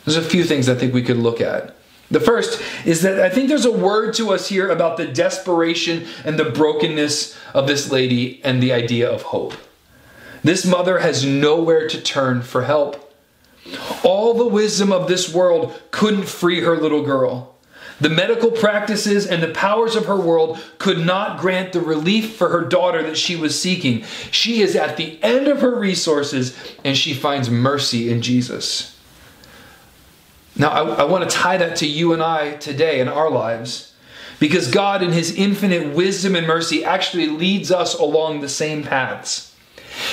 There's 0.04 0.16
a 0.16 0.22
few 0.22 0.44
things 0.44 0.68
I 0.68 0.74
think 0.74 0.94
we 0.94 1.02
could 1.02 1.16
look 1.16 1.40
at. 1.40 1.74
The 2.12 2.20
first 2.20 2.62
is 2.84 3.00
that 3.02 3.18
I 3.20 3.30
think 3.30 3.48
there's 3.48 3.64
a 3.64 3.72
word 3.72 4.12
to 4.14 4.32
us 4.32 4.48
here 4.48 4.68
about 4.68 4.98
the 4.98 5.06
desperation 5.06 6.06
and 6.24 6.38
the 6.38 6.50
brokenness 6.50 7.36
of 7.54 7.66
this 7.66 7.90
lady 7.90 8.42
and 8.44 8.62
the 8.62 8.72
idea 8.72 9.10
of 9.10 9.22
hope. 9.22 9.54
This 10.44 10.66
mother 10.66 10.98
has 10.98 11.24
nowhere 11.24 11.88
to 11.88 12.02
turn 12.02 12.42
for 12.42 12.64
help. 12.64 13.14
All 14.04 14.34
the 14.34 14.46
wisdom 14.46 14.92
of 14.92 15.08
this 15.08 15.32
world 15.32 15.80
couldn't 15.90 16.28
free 16.28 16.60
her 16.60 16.76
little 16.76 17.02
girl. 17.02 17.54
The 17.98 18.10
medical 18.10 18.50
practices 18.50 19.26
and 19.26 19.42
the 19.42 19.52
powers 19.52 19.96
of 19.96 20.04
her 20.04 20.16
world 20.16 20.60
could 20.76 20.98
not 20.98 21.40
grant 21.40 21.72
the 21.72 21.80
relief 21.80 22.36
for 22.36 22.50
her 22.50 22.62
daughter 22.62 23.02
that 23.04 23.16
she 23.16 23.36
was 23.36 23.58
seeking. 23.58 24.04
She 24.30 24.60
is 24.60 24.76
at 24.76 24.98
the 24.98 25.22
end 25.22 25.48
of 25.48 25.62
her 25.62 25.74
resources 25.78 26.54
and 26.84 26.94
she 26.94 27.14
finds 27.14 27.48
mercy 27.48 28.10
in 28.10 28.20
Jesus. 28.20 28.91
Now, 30.56 30.68
I, 30.68 30.82
I 30.82 31.04
want 31.04 31.28
to 31.28 31.36
tie 31.36 31.56
that 31.56 31.76
to 31.76 31.86
you 31.86 32.12
and 32.12 32.22
I 32.22 32.52
today 32.56 33.00
in 33.00 33.08
our 33.08 33.30
lives 33.30 33.94
because 34.38 34.68
God, 34.68 35.02
in 35.02 35.12
His 35.12 35.34
infinite 35.34 35.94
wisdom 35.94 36.34
and 36.34 36.46
mercy, 36.46 36.84
actually 36.84 37.28
leads 37.28 37.70
us 37.70 37.94
along 37.94 38.40
the 38.40 38.48
same 38.48 38.82
paths. 38.82 39.54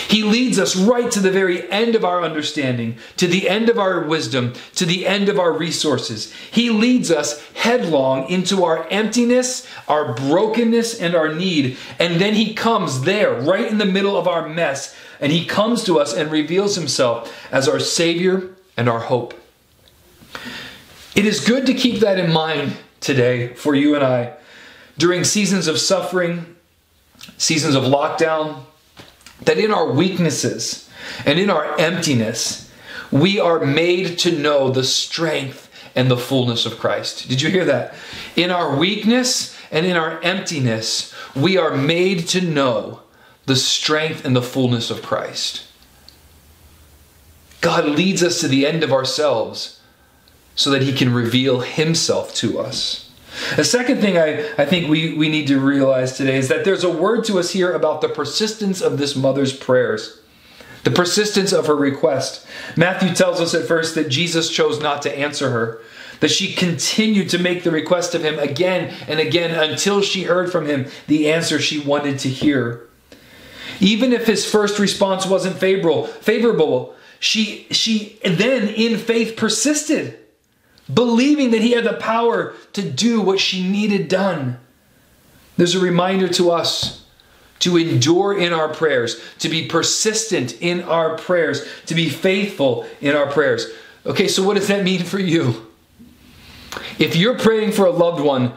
He 0.07 0.23
leads 0.23 0.59
us 0.59 0.75
right 0.75 1.09
to 1.11 1.19
the 1.19 1.31
very 1.31 1.69
end 1.71 1.95
of 1.95 2.03
our 2.03 2.21
understanding, 2.21 2.97
to 3.17 3.27
the 3.27 3.49
end 3.49 3.69
of 3.69 3.79
our 3.79 4.01
wisdom, 4.01 4.53
to 4.75 4.85
the 4.85 5.07
end 5.07 5.29
of 5.29 5.39
our 5.39 5.51
resources. 5.51 6.33
He 6.51 6.69
leads 6.69 7.09
us 7.11 7.41
headlong 7.53 8.29
into 8.29 8.63
our 8.63 8.87
emptiness, 8.89 9.67
our 9.87 10.13
brokenness, 10.13 10.99
and 10.99 11.15
our 11.15 11.33
need. 11.33 11.77
And 11.97 12.19
then 12.19 12.33
He 12.33 12.53
comes 12.53 13.01
there, 13.01 13.33
right 13.33 13.65
in 13.65 13.77
the 13.77 13.85
middle 13.85 14.17
of 14.17 14.27
our 14.27 14.47
mess, 14.47 14.95
and 15.19 15.31
He 15.31 15.45
comes 15.45 15.83
to 15.85 15.99
us 15.99 16.13
and 16.13 16.31
reveals 16.31 16.75
Himself 16.75 17.33
as 17.51 17.67
our 17.67 17.79
Savior 17.79 18.49
and 18.75 18.89
our 18.89 18.99
hope. 18.99 19.33
It 21.15 21.25
is 21.25 21.45
good 21.45 21.65
to 21.65 21.73
keep 21.73 21.99
that 22.01 22.19
in 22.19 22.31
mind 22.31 22.77
today 22.99 23.53
for 23.53 23.75
you 23.75 23.95
and 23.95 24.03
I. 24.03 24.33
During 24.97 25.23
seasons 25.23 25.67
of 25.67 25.79
suffering, 25.79 26.55
seasons 27.37 27.75
of 27.75 27.83
lockdown, 27.83 28.63
that 29.41 29.57
in 29.57 29.71
our 29.71 29.91
weaknesses 29.91 30.89
and 31.25 31.39
in 31.39 31.49
our 31.49 31.77
emptiness, 31.79 32.71
we 33.11 33.39
are 33.39 33.65
made 33.65 34.19
to 34.19 34.37
know 34.37 34.69
the 34.69 34.83
strength 34.83 35.69
and 35.95 36.11
the 36.11 36.17
fullness 36.17 36.65
of 36.65 36.77
Christ. 36.77 37.27
Did 37.27 37.41
you 37.41 37.49
hear 37.49 37.65
that? 37.65 37.95
In 38.35 38.51
our 38.51 38.75
weakness 38.75 39.57
and 39.71 39.85
in 39.85 39.97
our 39.97 40.21
emptiness, 40.21 41.13
we 41.35 41.57
are 41.57 41.75
made 41.75 42.27
to 42.29 42.41
know 42.41 43.01
the 43.45 43.55
strength 43.55 44.25
and 44.25 44.35
the 44.35 44.41
fullness 44.41 44.91
of 44.91 45.01
Christ. 45.01 45.65
God 47.61 47.85
leads 47.85 48.23
us 48.23 48.39
to 48.41 48.47
the 48.47 48.65
end 48.65 48.83
of 48.83 48.93
ourselves 48.93 49.78
so 50.59 50.69
that 50.71 50.81
He 50.81 50.91
can 50.91 51.13
reveal 51.13 51.61
Himself 51.61 52.33
to 52.35 52.59
us. 52.59 53.09
The 53.55 53.63
second 53.63 54.01
thing 54.01 54.17
I, 54.17 54.45
I 54.57 54.65
think 54.65 54.89
we, 54.89 55.13
we 55.13 55.29
need 55.29 55.47
to 55.47 55.57
realize 55.57 56.17
today 56.17 56.35
is 56.35 56.49
that 56.49 56.65
there's 56.65 56.83
a 56.83 56.91
word 56.91 57.23
to 57.25 57.39
us 57.39 57.51
here 57.51 57.71
about 57.71 58.01
the 58.01 58.09
persistence 58.09 58.81
of 58.81 58.97
this 58.97 59.15
mother's 59.15 59.53
prayers, 59.53 60.19
the 60.83 60.91
persistence 60.91 61.53
of 61.53 61.67
her 61.67 61.77
request. 61.77 62.45
Matthew 62.75 63.15
tells 63.15 63.39
us 63.39 63.53
at 63.53 63.69
first 63.69 63.95
that 63.95 64.09
Jesus 64.09 64.49
chose 64.49 64.81
not 64.81 65.01
to 65.03 65.17
answer 65.17 65.51
her, 65.51 65.81
that 66.19 66.29
she 66.31 66.51
continued 66.51 67.29
to 67.29 67.39
make 67.39 67.63
the 67.63 67.71
request 67.71 68.13
of 68.13 68.25
him 68.25 68.37
again 68.37 68.93
and 69.07 69.21
again 69.21 69.51
until 69.51 70.01
she 70.01 70.23
heard 70.23 70.51
from 70.51 70.65
him 70.65 70.87
the 71.07 71.31
answer 71.31 71.57
she 71.57 71.79
wanted 71.79 72.19
to 72.19 72.29
hear. 72.29 72.85
Even 73.79 74.11
if 74.11 74.27
his 74.27 74.49
first 74.49 74.77
response 74.77 75.25
wasn't 75.25 75.57
favorable, 75.57 76.05
favorable, 76.05 76.95
she 77.21 77.65
she 77.71 78.19
then 78.25 78.67
in 78.67 78.97
faith 78.97 79.37
persisted, 79.37 80.19
believing 80.93 81.51
that 81.51 81.61
he 81.61 81.71
had 81.71 81.83
the 81.83 81.93
power 81.93 82.53
to 82.73 82.81
do 82.81 83.21
what 83.21 83.39
she 83.39 83.67
needed 83.67 84.07
done. 84.07 84.59
There's 85.57 85.75
a 85.75 85.79
reminder 85.79 86.27
to 86.29 86.51
us 86.51 87.05
to 87.59 87.77
endure 87.77 88.37
in 88.37 88.53
our 88.53 88.69
prayers, 88.69 89.21
to 89.39 89.49
be 89.49 89.67
persistent 89.67 90.53
in 90.61 90.81
our 90.83 91.17
prayers, 91.17 91.67
to 91.85 91.93
be 91.93 92.09
faithful 92.09 92.87
in 93.01 93.15
our 93.15 93.29
prayers. 93.29 93.67
Okay, 94.05 94.27
so 94.27 94.43
what 94.43 94.55
does 94.55 94.69
that 94.69 94.83
mean 94.83 95.03
for 95.03 95.19
you? 95.19 95.67
If 96.97 97.15
you're 97.15 97.37
praying 97.37 97.73
for 97.73 97.85
a 97.85 97.91
loved 97.91 98.21
one 98.21 98.53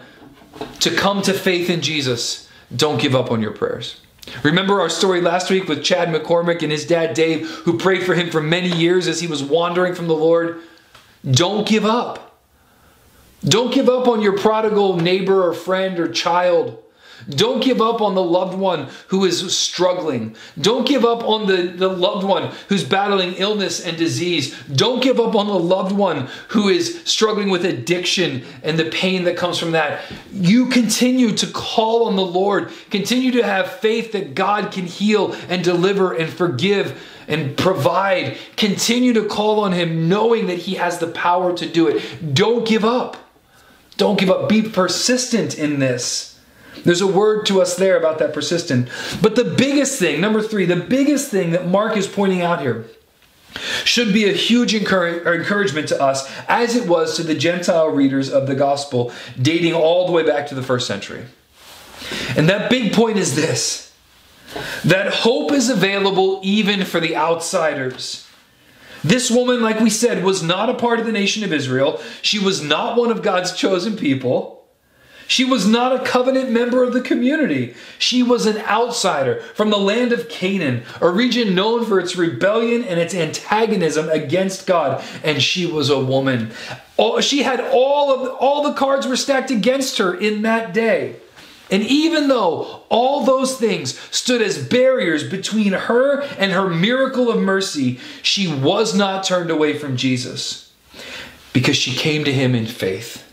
to 0.80 0.94
come 0.94 1.22
to 1.22 1.32
faith 1.32 1.68
in 1.68 1.80
Jesus, 1.80 2.48
don't 2.74 3.00
give 3.00 3.14
up 3.14 3.30
on 3.30 3.42
your 3.42 3.52
prayers. 3.52 4.00
Remember 4.44 4.80
our 4.80 4.88
story 4.88 5.20
last 5.20 5.50
week 5.50 5.68
with 5.68 5.82
Chad 5.82 6.08
McCormick 6.08 6.62
and 6.62 6.70
his 6.70 6.86
dad 6.86 7.14
Dave, 7.14 7.48
who 7.48 7.76
prayed 7.76 8.04
for 8.04 8.14
him 8.14 8.30
for 8.30 8.40
many 8.40 8.68
years 8.68 9.08
as 9.08 9.20
he 9.20 9.26
was 9.26 9.42
wandering 9.42 9.94
from 9.94 10.06
the 10.06 10.14
Lord? 10.14 10.60
Don't 11.28 11.66
give 11.66 11.84
up. 11.84 12.40
Don't 13.44 13.72
give 13.72 13.88
up 13.88 14.06
on 14.06 14.22
your 14.22 14.38
prodigal 14.38 14.96
neighbor 14.96 15.46
or 15.46 15.52
friend 15.52 15.98
or 15.98 16.08
child. 16.08 16.78
Don't 17.28 17.62
give 17.62 17.80
up 17.80 18.00
on 18.00 18.14
the 18.14 18.22
loved 18.22 18.56
one 18.58 18.88
who 19.08 19.24
is 19.24 19.56
struggling. 19.56 20.34
Don't 20.60 20.86
give 20.86 21.04
up 21.04 21.22
on 21.22 21.46
the, 21.46 21.62
the 21.62 21.88
loved 21.88 22.26
one 22.26 22.52
who's 22.68 22.84
battling 22.84 23.34
illness 23.34 23.84
and 23.84 23.96
disease. 23.96 24.58
Don't 24.64 25.02
give 25.02 25.20
up 25.20 25.34
on 25.34 25.46
the 25.46 25.58
loved 25.58 25.92
one 25.92 26.28
who 26.48 26.68
is 26.68 27.02
struggling 27.04 27.50
with 27.50 27.64
addiction 27.64 28.44
and 28.62 28.78
the 28.78 28.90
pain 28.90 29.24
that 29.24 29.36
comes 29.36 29.58
from 29.58 29.72
that. 29.72 30.02
You 30.32 30.66
continue 30.66 31.32
to 31.36 31.46
call 31.46 32.06
on 32.06 32.16
the 32.16 32.26
Lord. 32.26 32.72
Continue 32.90 33.30
to 33.32 33.44
have 33.44 33.70
faith 33.70 34.12
that 34.12 34.34
God 34.34 34.72
can 34.72 34.86
heal 34.86 35.34
and 35.48 35.62
deliver 35.62 36.12
and 36.12 36.32
forgive 36.32 37.00
and 37.28 37.56
provide. 37.56 38.36
Continue 38.56 39.12
to 39.14 39.24
call 39.24 39.60
on 39.60 39.72
Him 39.72 40.08
knowing 40.08 40.46
that 40.46 40.58
He 40.58 40.74
has 40.74 40.98
the 40.98 41.06
power 41.06 41.56
to 41.56 41.66
do 41.66 41.88
it. 41.88 42.34
Don't 42.34 42.66
give 42.66 42.84
up. 42.84 43.16
Don't 43.96 44.18
give 44.18 44.30
up. 44.30 44.48
Be 44.48 44.62
persistent 44.62 45.58
in 45.58 45.78
this. 45.78 46.40
There's 46.84 47.00
a 47.00 47.06
word 47.06 47.46
to 47.46 47.60
us 47.60 47.76
there 47.76 47.98
about 47.98 48.18
that 48.18 48.32
persistent. 48.32 48.88
But 49.20 49.36
the 49.36 49.44
biggest 49.44 49.98
thing, 49.98 50.20
number 50.20 50.42
three, 50.42 50.64
the 50.64 50.76
biggest 50.76 51.30
thing 51.30 51.50
that 51.50 51.68
Mark 51.68 51.96
is 51.96 52.06
pointing 52.06 52.40
out 52.40 52.60
here 52.60 52.86
should 53.84 54.12
be 54.12 54.28
a 54.28 54.32
huge 54.32 54.74
encouragement 54.74 55.88
to 55.88 56.02
us, 56.02 56.30
as 56.48 56.74
it 56.74 56.88
was 56.88 57.16
to 57.16 57.22
the 57.22 57.34
Gentile 57.34 57.88
readers 57.88 58.30
of 58.30 58.46
the 58.46 58.54
gospel, 58.54 59.12
dating 59.40 59.74
all 59.74 60.06
the 60.06 60.12
way 60.12 60.22
back 60.22 60.46
to 60.46 60.54
the 60.54 60.62
first 60.62 60.86
century. 60.86 61.26
And 62.36 62.48
that 62.48 62.70
big 62.70 62.92
point 62.92 63.18
is 63.18 63.36
this 63.36 63.91
that 64.84 65.12
hope 65.12 65.52
is 65.52 65.68
available 65.68 66.40
even 66.42 66.84
for 66.84 67.00
the 67.00 67.16
outsiders. 67.16 68.28
This 69.04 69.30
woman, 69.30 69.62
like 69.62 69.80
we 69.80 69.90
said, 69.90 70.22
was 70.22 70.42
not 70.42 70.70
a 70.70 70.74
part 70.74 71.00
of 71.00 71.06
the 71.06 71.12
nation 71.12 71.42
of 71.42 71.52
Israel. 71.52 72.00
She 72.22 72.38
was 72.38 72.62
not 72.62 72.96
one 72.96 73.10
of 73.10 73.22
God's 73.22 73.52
chosen 73.52 73.96
people. 73.96 74.60
She 75.26 75.44
was 75.44 75.66
not 75.66 75.94
a 75.94 76.04
covenant 76.04 76.50
member 76.50 76.84
of 76.84 76.92
the 76.92 77.00
community. 77.00 77.74
She 77.98 78.22
was 78.22 78.44
an 78.44 78.58
outsider 78.58 79.40
from 79.54 79.70
the 79.70 79.78
land 79.78 80.12
of 80.12 80.28
Canaan, 80.28 80.82
a 81.00 81.08
region 81.08 81.54
known 81.54 81.86
for 81.86 81.98
its 81.98 82.16
rebellion 82.16 82.84
and 82.84 83.00
its 83.00 83.14
antagonism 83.14 84.10
against 84.10 84.66
God. 84.66 85.02
And 85.24 85.42
she 85.42 85.64
was 85.64 85.88
a 85.88 85.98
woman. 85.98 86.50
She 87.20 87.42
had 87.42 87.60
all 87.60 88.12
of 88.12 88.36
all 88.40 88.62
the 88.62 88.74
cards 88.74 89.06
were 89.06 89.16
stacked 89.16 89.50
against 89.50 89.98
her 89.98 90.14
in 90.14 90.42
that 90.42 90.74
day. 90.74 91.16
And 91.72 91.82
even 91.84 92.28
though 92.28 92.82
all 92.90 93.24
those 93.24 93.58
things 93.58 93.98
stood 94.14 94.42
as 94.42 94.62
barriers 94.62 95.28
between 95.28 95.72
her 95.72 96.20
and 96.20 96.52
her 96.52 96.68
miracle 96.68 97.30
of 97.30 97.40
mercy, 97.40 97.98
she 98.20 98.46
was 98.46 98.94
not 98.94 99.24
turned 99.24 99.50
away 99.50 99.78
from 99.78 99.96
Jesus 99.96 100.70
because 101.54 101.76
she 101.76 101.96
came 101.96 102.24
to 102.24 102.32
him 102.32 102.54
in 102.54 102.66
faith. 102.66 103.26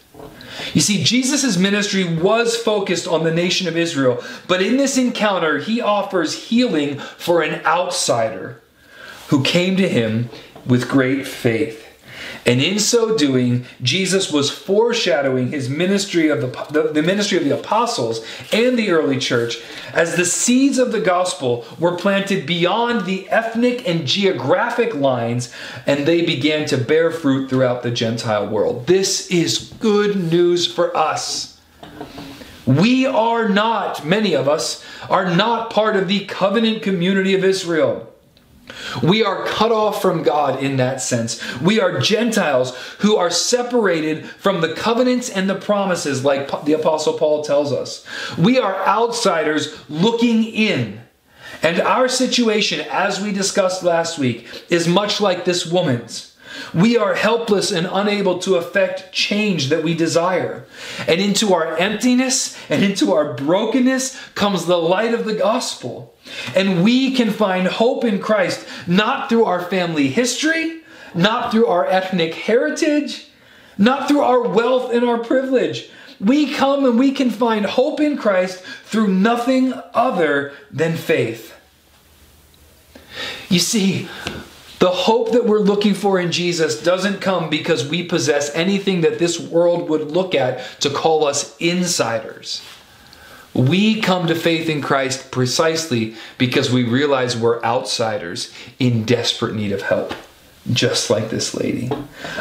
You 0.73 0.79
see, 0.79 1.03
Jesus' 1.03 1.57
ministry 1.57 2.05
was 2.05 2.55
focused 2.55 3.07
on 3.07 3.25
the 3.25 3.33
nation 3.33 3.67
of 3.67 3.75
Israel, 3.75 4.23
but 4.47 4.61
in 4.61 4.77
this 4.77 4.97
encounter, 4.97 5.57
he 5.57 5.81
offers 5.81 6.47
healing 6.47 6.97
for 6.97 7.41
an 7.41 7.65
outsider 7.65 8.61
who 9.27 9.43
came 9.43 9.75
to 9.75 9.89
him 9.89 10.29
with 10.65 10.89
great 10.89 11.27
faith. 11.27 11.88
And 12.45 12.61
in 12.61 12.79
so 12.79 13.17
doing, 13.17 13.65
Jesus 13.81 14.31
was 14.31 14.49
foreshadowing 14.49 15.51
his 15.51 15.69
ministry 15.69 16.29
of 16.29 16.41
the, 16.41 16.47
the, 16.71 16.93
the, 16.93 17.03
ministry 17.03 17.37
of 17.37 17.43
the 17.43 17.57
apostles 17.57 18.25
and 18.51 18.77
the 18.77 18.91
early 18.91 19.19
church 19.19 19.61
as 19.93 20.15
the 20.15 20.25
seeds 20.25 20.77
of 20.77 20.91
the 20.91 21.01
gospel 21.01 21.65
were 21.79 21.95
planted 21.95 22.45
beyond 22.45 23.05
the 23.05 23.29
ethnic 23.29 23.87
and 23.87 24.07
geographic 24.07 24.95
lines 24.95 25.53
and 25.85 26.05
they 26.05 26.25
began 26.25 26.65
to 26.67 26.77
bear 26.77 27.11
fruit 27.11 27.49
throughout 27.49 27.83
the 27.83 27.91
Gentile 27.91 28.47
world. 28.47 28.87
This 28.87 29.29
is 29.29 29.73
good 29.79 30.15
news 30.15 30.71
for 30.71 30.95
us. 30.95 31.59
We 32.65 33.05
are 33.05 33.49
not, 33.49 34.05
many 34.05 34.35
of 34.35 34.47
us, 34.47 34.85
are 35.09 35.35
not 35.35 35.71
part 35.71 35.95
of 35.95 36.07
the 36.07 36.25
covenant 36.25 36.83
community 36.83 37.33
of 37.33 37.43
Israel. 37.43 38.08
We 39.03 39.23
are 39.23 39.45
cut 39.45 39.71
off 39.71 40.01
from 40.01 40.23
God 40.23 40.63
in 40.63 40.77
that 40.77 41.01
sense. 41.01 41.41
We 41.61 41.79
are 41.79 41.99
Gentiles 41.99 42.75
who 42.99 43.17
are 43.17 43.29
separated 43.29 44.25
from 44.25 44.61
the 44.61 44.73
covenants 44.73 45.29
and 45.29 45.49
the 45.49 45.55
promises, 45.55 46.23
like 46.23 46.65
the 46.65 46.73
Apostle 46.73 47.17
Paul 47.17 47.43
tells 47.43 47.71
us. 47.71 48.05
We 48.37 48.59
are 48.59 48.85
outsiders 48.85 49.77
looking 49.89 50.43
in. 50.43 51.01
And 51.61 51.81
our 51.81 52.07
situation, 52.07 52.81
as 52.89 53.21
we 53.21 53.31
discussed 53.31 53.83
last 53.83 54.17
week, 54.17 54.65
is 54.69 54.87
much 54.87 55.19
like 55.19 55.45
this 55.45 55.65
woman's. 55.65 56.28
We 56.73 56.97
are 56.97 57.15
helpless 57.15 57.71
and 57.71 57.87
unable 57.91 58.39
to 58.39 58.55
effect 58.55 59.11
change 59.11 59.69
that 59.69 59.83
we 59.83 59.93
desire. 59.93 60.65
And 61.07 61.19
into 61.19 61.53
our 61.53 61.77
emptiness 61.77 62.57
and 62.69 62.83
into 62.83 63.13
our 63.13 63.33
brokenness 63.33 64.19
comes 64.35 64.65
the 64.65 64.77
light 64.77 65.13
of 65.13 65.25
the 65.25 65.35
gospel. 65.35 66.15
And 66.55 66.83
we 66.83 67.11
can 67.15 67.31
find 67.31 67.67
hope 67.67 68.03
in 68.03 68.19
Christ 68.19 68.67
not 68.87 69.29
through 69.29 69.45
our 69.45 69.61
family 69.61 70.07
history, 70.07 70.81
not 71.13 71.51
through 71.51 71.67
our 71.67 71.85
ethnic 71.85 72.35
heritage, 72.35 73.29
not 73.77 74.07
through 74.07 74.21
our 74.21 74.41
wealth 74.47 74.93
and 74.93 75.05
our 75.05 75.17
privilege. 75.17 75.89
We 76.19 76.53
come 76.53 76.85
and 76.85 76.99
we 76.99 77.11
can 77.13 77.29
find 77.29 77.65
hope 77.65 77.99
in 77.99 78.17
Christ 78.17 78.61
through 78.83 79.07
nothing 79.07 79.73
other 79.93 80.53
than 80.69 80.97
faith. 80.97 81.55
You 83.49 83.59
see, 83.59 84.07
the 84.79 84.89
hope 84.89 85.33
that 85.33 85.45
we're 85.45 85.59
looking 85.59 85.93
for 85.93 86.19
in 86.19 86.31
Jesus 86.31 86.81
doesn't 86.81 87.19
come 87.19 87.49
because 87.49 87.87
we 87.87 88.03
possess 88.03 88.53
anything 88.55 89.01
that 89.01 89.19
this 89.19 89.39
world 89.39 89.89
would 89.89 90.11
look 90.11 90.33
at 90.33 90.81
to 90.81 90.89
call 90.89 91.25
us 91.25 91.55
insiders. 91.57 92.61
We 93.53 93.99
come 93.99 94.27
to 94.27 94.35
faith 94.35 94.69
in 94.69 94.81
Christ 94.81 95.31
precisely 95.31 96.15
because 96.37 96.71
we 96.71 96.83
realize 96.83 97.35
we're 97.35 97.61
outsiders 97.63 98.53
in 98.79 99.03
desperate 99.03 99.55
need 99.55 99.73
of 99.73 99.81
help, 99.81 100.13
just 100.71 101.09
like 101.09 101.29
this 101.29 101.53
lady. 101.53 101.91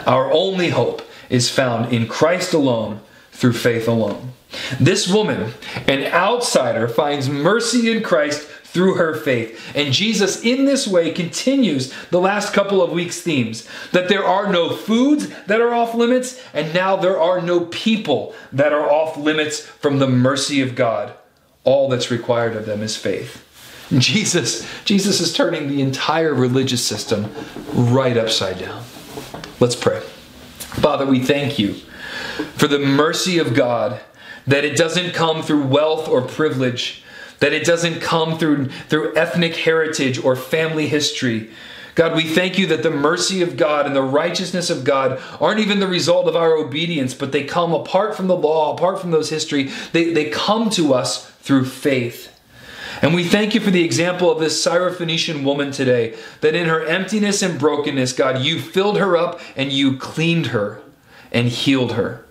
Our 0.07 0.31
only 0.33 0.69
hope 0.69 1.03
is 1.29 1.51
found 1.51 1.93
in 1.93 2.07
Christ 2.07 2.55
alone 2.55 3.01
through 3.33 3.55
faith 3.55 3.89
alone. 3.89 4.33
This 4.81 5.09
woman, 5.09 5.53
an 5.87 6.05
outsider, 6.13 6.89
finds 6.89 7.29
mercy 7.29 7.91
in 7.91 8.03
Christ 8.03 8.49
through 8.71 8.95
her 8.95 9.15
faith. 9.15 9.75
And 9.75 9.93
Jesus, 9.93 10.43
in 10.45 10.67
this 10.67 10.87
way, 10.87 11.11
continues 11.11 11.93
the 12.11 12.21
last 12.21 12.53
couple 12.53 12.83
of 12.83 12.93
weeks' 12.93 13.21
themes 13.21 13.67
that 13.93 14.09
there 14.09 14.25
are 14.25 14.53
no 14.53 14.71
foods 14.71 15.29
that 15.47 15.61
are 15.61 15.73
off 15.73 15.95
limits, 15.95 16.41
and 16.53 16.75
now 16.75 16.95
there 16.95 17.19
are 17.19 17.41
no 17.41 17.61
people 17.67 18.35
that 18.53 18.73
are 18.73 18.91
off 18.91 19.17
limits 19.17 19.61
from 19.61 19.99
the 19.99 20.09
mercy 20.09 20.61
of 20.61 20.75
God. 20.75 21.15
All 21.65 21.89
that's 21.89 22.11
required 22.11 22.57
of 22.57 22.67
them 22.67 22.83
is 22.83 22.97
faith. 22.97 23.45
Jesus, 23.97 24.69
Jesus 24.85 25.21
is 25.21 25.33
turning 25.33 25.69
the 25.69 25.81
entire 25.81 26.35
religious 26.35 26.85
system 26.85 27.33
right 27.73 28.19
upside 28.19 28.59
down. 28.59 28.85
Let's 29.61 29.77
pray. 29.77 30.01
Father, 30.01 31.07
we 31.07 31.21
thank 31.21 31.59
you 31.59 31.73
for 32.55 32.69
the 32.69 32.79
mercy 32.79 33.39
of 33.39 33.55
God 33.55 34.01
that 34.47 34.65
it 34.65 34.77
doesn't 34.77 35.15
come 35.15 35.43
through 35.43 35.67
wealth 35.67 36.07
or 36.07 36.21
privilege 36.21 37.03
that 37.41 37.53
it 37.53 37.65
doesn't 37.65 38.01
come 38.01 38.39
through, 38.39 38.69
through 38.89 39.17
ethnic 39.17 39.57
heritage 39.57 40.23
or 40.23 40.37
family 40.37 40.89
history. 40.89 41.51
God, 41.95 42.15
we 42.15 42.23
thank 42.23 42.59
you 42.59 42.67
that 42.69 42.85
the 42.85 42.91
mercy 42.91 43.43
of 43.43 43.57
God 43.57 43.85
and 43.85 43.97
the 43.97 44.03
righteousness 44.03 44.71
of 44.71 44.85
God 44.85 45.21
aren't 45.41 45.59
even 45.59 45.81
the 45.81 45.89
result 45.89 46.29
of 46.29 46.37
our 46.37 46.53
obedience, 46.53 47.13
but 47.13 47.33
they 47.33 47.43
come 47.43 47.73
apart 47.73 48.15
from 48.15 48.29
the 48.29 48.37
law, 48.37 48.73
apart 48.73 49.01
from 49.01 49.11
those 49.11 49.31
history. 49.31 49.71
They, 49.93 50.13
they 50.13 50.31
come 50.31 50.71
to 50.71 50.95
us 50.95 51.29
through 51.41 51.65
faith. 51.65 52.33
And 53.03 53.15
we 53.15 53.25
thank 53.25 53.55
you 53.55 53.61
for 53.61 53.71
the 53.71 53.85
example 53.85 54.31
of 54.31 54.39
this 54.39 54.65
Syrophoenician 54.65 55.45
woman 55.45 55.73
today, 55.73 56.17
that 56.41 56.55
in 56.55 56.69
her 56.69 56.85
emptiness 56.85 57.43
and 57.43 57.59
brokenness, 57.59 58.13
God, 58.13 58.43
you 58.43 58.61
filled 58.61 58.99
her 58.99 59.17
up 59.17 59.41
and 59.57 59.73
you 59.73 59.97
cleaned 59.97 60.47
her 60.47 60.81
and 61.33 61.49
healed 61.49 61.93
her. 61.93 62.25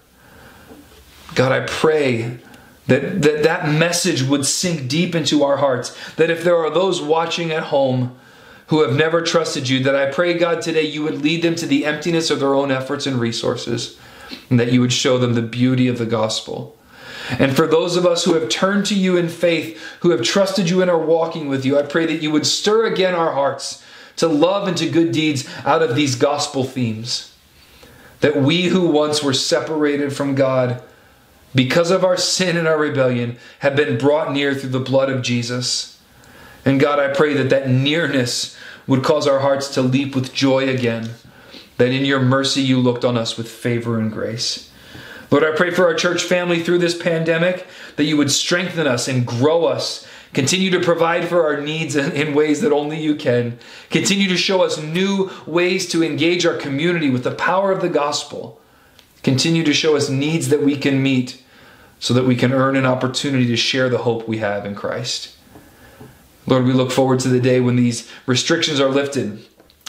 God, 1.35 1.51
I 1.51 1.65
pray 1.65 2.39
That, 2.87 3.21
that 3.21 3.43
that 3.43 3.69
message 3.69 4.23
would 4.23 4.45
sink 4.45 4.87
deep 4.89 5.13
into 5.13 5.43
our 5.43 5.57
hearts. 5.57 5.95
That 6.15 6.29
if 6.29 6.43
there 6.43 6.57
are 6.57 6.69
those 6.69 7.01
watching 7.01 7.51
at 7.51 7.63
home 7.63 8.17
who 8.67 8.81
have 8.81 8.95
never 8.95 9.21
trusted 9.21 9.69
you, 9.69 9.83
that 9.83 9.95
I 9.95 10.11
pray, 10.11 10.37
God, 10.37 10.61
today 10.61 10.83
you 10.83 11.03
would 11.03 11.21
lead 11.21 11.41
them 11.41 11.55
to 11.55 11.65
the 11.65 11.85
emptiness 11.85 12.29
of 12.29 12.39
their 12.39 12.53
own 12.53 12.71
efforts 12.71 13.05
and 13.05 13.19
resources, 13.19 13.97
and 14.49 14.59
that 14.59 14.71
you 14.71 14.81
would 14.81 14.93
show 14.93 15.17
them 15.17 15.33
the 15.33 15.41
beauty 15.41 15.87
of 15.87 15.97
the 15.97 16.05
gospel. 16.05 16.77
And 17.39 17.55
for 17.55 17.67
those 17.67 17.97
of 17.97 18.05
us 18.05 18.23
who 18.23 18.33
have 18.35 18.49
turned 18.49 18.85
to 18.87 18.95
you 18.95 19.17
in 19.17 19.27
faith, 19.27 19.77
who 19.99 20.11
have 20.11 20.21
trusted 20.21 20.69
you 20.69 20.81
and 20.81 20.89
are 20.89 20.97
walking 20.97 21.49
with 21.49 21.65
you, 21.65 21.77
I 21.77 21.81
pray 21.81 22.05
that 22.05 22.21
you 22.21 22.31
would 22.31 22.45
stir 22.45 22.85
again 22.85 23.13
our 23.13 23.33
hearts 23.33 23.83
to 24.17 24.27
love 24.27 24.67
and 24.67 24.77
to 24.77 24.89
good 24.89 25.11
deeds 25.11 25.47
out 25.65 25.83
of 25.83 25.95
these 25.95 26.15
gospel 26.15 26.63
themes. 26.63 27.33
That 28.21 28.37
we 28.37 28.65
who 28.65 28.87
once 28.87 29.21
were 29.21 29.33
separated 29.33 30.13
from 30.13 30.35
God 30.35 30.81
because 31.55 31.91
of 31.91 32.03
our 32.03 32.17
sin 32.17 32.57
and 32.57 32.67
our 32.67 32.77
rebellion, 32.77 33.37
have 33.59 33.75
been 33.75 33.97
brought 33.97 34.31
near 34.31 34.53
through 34.53 34.69
the 34.69 34.79
blood 34.79 35.09
of 35.09 35.21
Jesus. 35.21 35.99
And 36.65 36.79
God, 36.79 36.99
I 36.99 37.13
pray 37.13 37.33
that 37.33 37.49
that 37.49 37.69
nearness 37.69 38.57
would 38.85 39.03
cause 39.03 39.27
our 39.27 39.39
hearts 39.39 39.69
to 39.75 39.81
leap 39.81 40.15
with 40.15 40.33
joy 40.33 40.69
again, 40.69 41.11
that 41.77 41.91
in 41.91 42.05
your 42.05 42.21
mercy 42.21 42.61
you 42.61 42.79
looked 42.79 43.05
on 43.05 43.17
us 43.17 43.37
with 43.37 43.49
favor 43.49 43.99
and 43.99 44.11
grace. 44.11 44.71
Lord, 45.29 45.43
I 45.43 45.55
pray 45.55 45.71
for 45.71 45.85
our 45.85 45.93
church 45.93 46.23
family 46.23 46.63
through 46.63 46.77
this 46.77 46.97
pandemic 46.97 47.67
that 47.97 48.05
you 48.05 48.15
would 48.17 48.31
strengthen 48.31 48.87
us 48.87 49.07
and 49.07 49.25
grow 49.25 49.65
us. 49.65 50.07
Continue 50.33 50.69
to 50.71 50.79
provide 50.79 51.27
for 51.27 51.45
our 51.45 51.59
needs 51.61 51.95
in 51.95 52.33
ways 52.33 52.61
that 52.61 52.71
only 52.71 53.01
you 53.01 53.15
can. 53.15 53.57
Continue 53.89 54.29
to 54.29 54.37
show 54.37 54.61
us 54.61 54.81
new 54.81 55.31
ways 55.45 55.87
to 55.89 56.03
engage 56.03 56.45
our 56.45 56.55
community 56.55 57.09
with 57.09 57.23
the 57.23 57.31
power 57.31 57.71
of 57.71 57.81
the 57.81 57.89
gospel. 57.89 58.61
Continue 59.27 59.65
to 59.65 59.73
show 59.73 59.97
us 59.97 60.07
needs 60.07 60.47
that 60.47 60.63
we 60.63 60.77
can 60.77 61.03
meet 61.03 61.43
so 61.99 62.13
that 62.13 62.23
we 62.23 62.33
can 62.33 62.53
earn 62.53 62.77
an 62.77 62.85
opportunity 62.85 63.45
to 63.47 63.57
share 63.57 63.89
the 63.89 63.97
hope 63.97 64.25
we 64.25 64.37
have 64.37 64.65
in 64.65 64.73
Christ. 64.73 65.35
Lord, 66.45 66.63
we 66.63 66.71
look 66.71 66.91
forward 66.91 67.19
to 67.19 67.27
the 67.27 67.41
day 67.41 67.59
when 67.59 67.75
these 67.75 68.09
restrictions 68.25 68.79
are 68.79 68.87
lifted, 68.87 69.45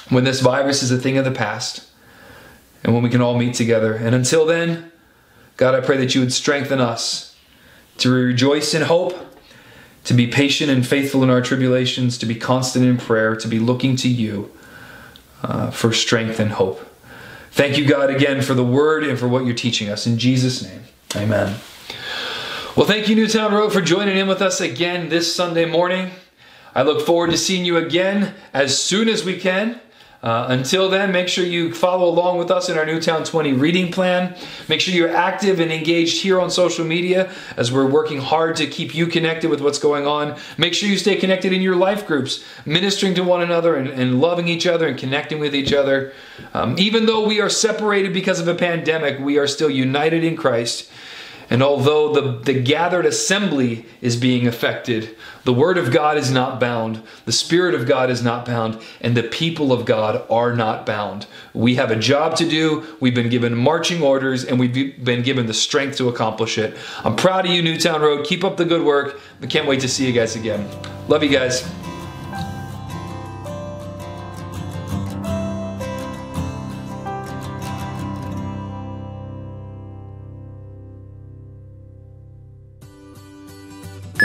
when 0.08 0.24
this 0.24 0.40
virus 0.40 0.82
is 0.82 0.90
a 0.90 0.98
thing 0.98 1.18
of 1.18 1.24
the 1.24 1.30
past, 1.30 1.88
and 2.82 2.92
when 2.92 3.04
we 3.04 3.10
can 3.10 3.20
all 3.20 3.38
meet 3.38 3.54
together. 3.54 3.94
And 3.94 4.12
until 4.12 4.44
then, 4.44 4.90
God, 5.56 5.76
I 5.76 5.82
pray 5.82 5.98
that 5.98 6.16
you 6.16 6.20
would 6.20 6.32
strengthen 6.32 6.80
us 6.80 7.36
to 7.98 8.10
rejoice 8.10 8.74
in 8.74 8.82
hope, 8.82 9.16
to 10.02 10.14
be 10.14 10.26
patient 10.26 10.68
and 10.68 10.84
faithful 10.84 11.22
in 11.22 11.30
our 11.30 11.42
tribulations, 11.42 12.18
to 12.18 12.26
be 12.26 12.34
constant 12.34 12.84
in 12.84 12.96
prayer, 12.96 13.36
to 13.36 13.46
be 13.46 13.60
looking 13.60 13.94
to 13.98 14.08
you 14.08 14.50
uh, 15.44 15.70
for 15.70 15.92
strength 15.92 16.40
and 16.40 16.50
hope. 16.50 16.87
Thank 17.58 17.76
you, 17.76 17.84
God, 17.86 18.08
again 18.08 18.40
for 18.40 18.54
the 18.54 18.62
word 18.62 19.02
and 19.02 19.18
for 19.18 19.26
what 19.26 19.44
you're 19.44 19.52
teaching 19.52 19.88
us. 19.88 20.06
In 20.06 20.16
Jesus' 20.16 20.62
name, 20.62 20.84
amen. 21.16 21.56
Well, 22.76 22.86
thank 22.86 23.08
you, 23.08 23.16
Newtown 23.16 23.52
Road, 23.52 23.72
for 23.72 23.80
joining 23.80 24.16
in 24.16 24.28
with 24.28 24.40
us 24.40 24.60
again 24.60 25.08
this 25.08 25.34
Sunday 25.34 25.64
morning. 25.64 26.12
I 26.72 26.82
look 26.82 27.04
forward 27.04 27.32
to 27.32 27.36
seeing 27.36 27.64
you 27.64 27.76
again 27.76 28.36
as 28.54 28.80
soon 28.80 29.08
as 29.08 29.24
we 29.24 29.36
can. 29.40 29.80
Uh, 30.20 30.46
until 30.48 30.88
then, 30.88 31.12
make 31.12 31.28
sure 31.28 31.44
you 31.44 31.72
follow 31.72 32.08
along 32.08 32.38
with 32.38 32.50
us 32.50 32.68
in 32.68 32.76
our 32.76 32.84
Newtown 32.84 33.22
20 33.22 33.52
reading 33.52 33.92
plan. 33.92 34.34
Make 34.68 34.80
sure 34.80 34.92
you're 34.92 35.14
active 35.14 35.60
and 35.60 35.70
engaged 35.70 36.22
here 36.22 36.40
on 36.40 36.50
social 36.50 36.84
media 36.84 37.30
as 37.56 37.70
we're 37.70 37.86
working 37.86 38.20
hard 38.20 38.56
to 38.56 38.66
keep 38.66 38.96
you 38.96 39.06
connected 39.06 39.48
with 39.48 39.60
what's 39.60 39.78
going 39.78 40.08
on. 40.08 40.36
Make 40.56 40.74
sure 40.74 40.88
you 40.88 40.98
stay 40.98 41.14
connected 41.14 41.52
in 41.52 41.62
your 41.62 41.76
life 41.76 42.04
groups, 42.04 42.44
ministering 42.66 43.14
to 43.14 43.22
one 43.22 43.42
another 43.42 43.76
and, 43.76 43.88
and 43.88 44.20
loving 44.20 44.48
each 44.48 44.66
other 44.66 44.88
and 44.88 44.98
connecting 44.98 45.38
with 45.38 45.54
each 45.54 45.72
other. 45.72 46.12
Um, 46.52 46.76
even 46.78 47.06
though 47.06 47.24
we 47.24 47.40
are 47.40 47.50
separated 47.50 48.12
because 48.12 48.40
of 48.40 48.48
a 48.48 48.56
pandemic, 48.56 49.20
we 49.20 49.38
are 49.38 49.46
still 49.46 49.70
united 49.70 50.24
in 50.24 50.36
Christ. 50.36 50.90
And 51.50 51.62
although 51.62 52.12
the, 52.12 52.38
the 52.40 52.60
gathered 52.60 53.06
assembly 53.06 53.86
is 54.00 54.16
being 54.16 54.46
affected, 54.46 55.16
the 55.44 55.52
Word 55.52 55.78
of 55.78 55.90
God 55.90 56.18
is 56.18 56.30
not 56.30 56.60
bound, 56.60 57.02
the 57.24 57.32
Spirit 57.32 57.74
of 57.74 57.86
God 57.86 58.10
is 58.10 58.22
not 58.22 58.44
bound, 58.44 58.78
and 59.00 59.16
the 59.16 59.22
people 59.22 59.72
of 59.72 59.86
God 59.86 60.24
are 60.30 60.54
not 60.54 60.84
bound. 60.84 61.26
We 61.54 61.76
have 61.76 61.90
a 61.90 61.96
job 61.96 62.36
to 62.36 62.48
do, 62.48 62.86
we've 63.00 63.14
been 63.14 63.30
given 63.30 63.56
marching 63.56 64.02
orders, 64.02 64.44
and 64.44 64.60
we've 64.60 65.02
been 65.02 65.22
given 65.22 65.46
the 65.46 65.54
strength 65.54 65.96
to 65.98 66.08
accomplish 66.08 66.58
it. 66.58 66.76
I'm 67.02 67.16
proud 67.16 67.46
of 67.46 67.52
you, 67.52 67.62
Newtown 67.62 68.02
Road. 68.02 68.26
Keep 68.26 68.44
up 68.44 68.58
the 68.58 68.66
good 68.66 68.84
work. 68.84 69.20
I 69.42 69.46
can't 69.46 69.66
wait 69.66 69.80
to 69.80 69.88
see 69.88 70.06
you 70.06 70.12
guys 70.12 70.36
again. 70.36 70.68
Love 71.08 71.22
you 71.22 71.30
guys. 71.30 71.66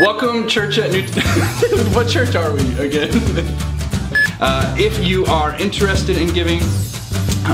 Welcome, 0.04 0.50
church 0.50 0.80
at 0.80 0.92
New. 0.92 1.04
what 1.96 2.10
church 2.10 2.36
are 2.36 2.52
we 2.52 2.60
again? 2.78 3.10
uh, 4.42 4.76
if 4.78 5.02
you 5.02 5.24
are 5.28 5.56
interested 5.56 6.18
in 6.18 6.28
giving, 6.34 6.60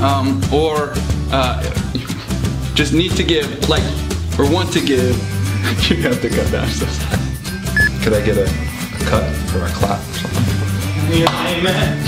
um, 0.02 0.42
or 0.52 0.92
uh, 1.30 1.62
just 2.74 2.92
need 2.92 3.12
to 3.12 3.22
give, 3.22 3.68
like, 3.68 3.84
or 4.36 4.50
want 4.50 4.72
to 4.72 4.80
give, 4.84 5.14
you 5.88 6.02
have 6.02 6.20
to 6.22 6.28
cut 6.28 6.48
that. 6.48 6.68
So 6.70 6.86
Could 8.02 8.14
I 8.14 8.26
get 8.26 8.36
a, 8.36 8.46
a 8.46 9.06
cut 9.08 9.22
or 9.54 9.64
a 9.64 9.70
clap 9.70 10.00
or 10.00 10.12
something? 10.14 11.20
Yeah, 11.20 11.56
amen. 11.56 11.98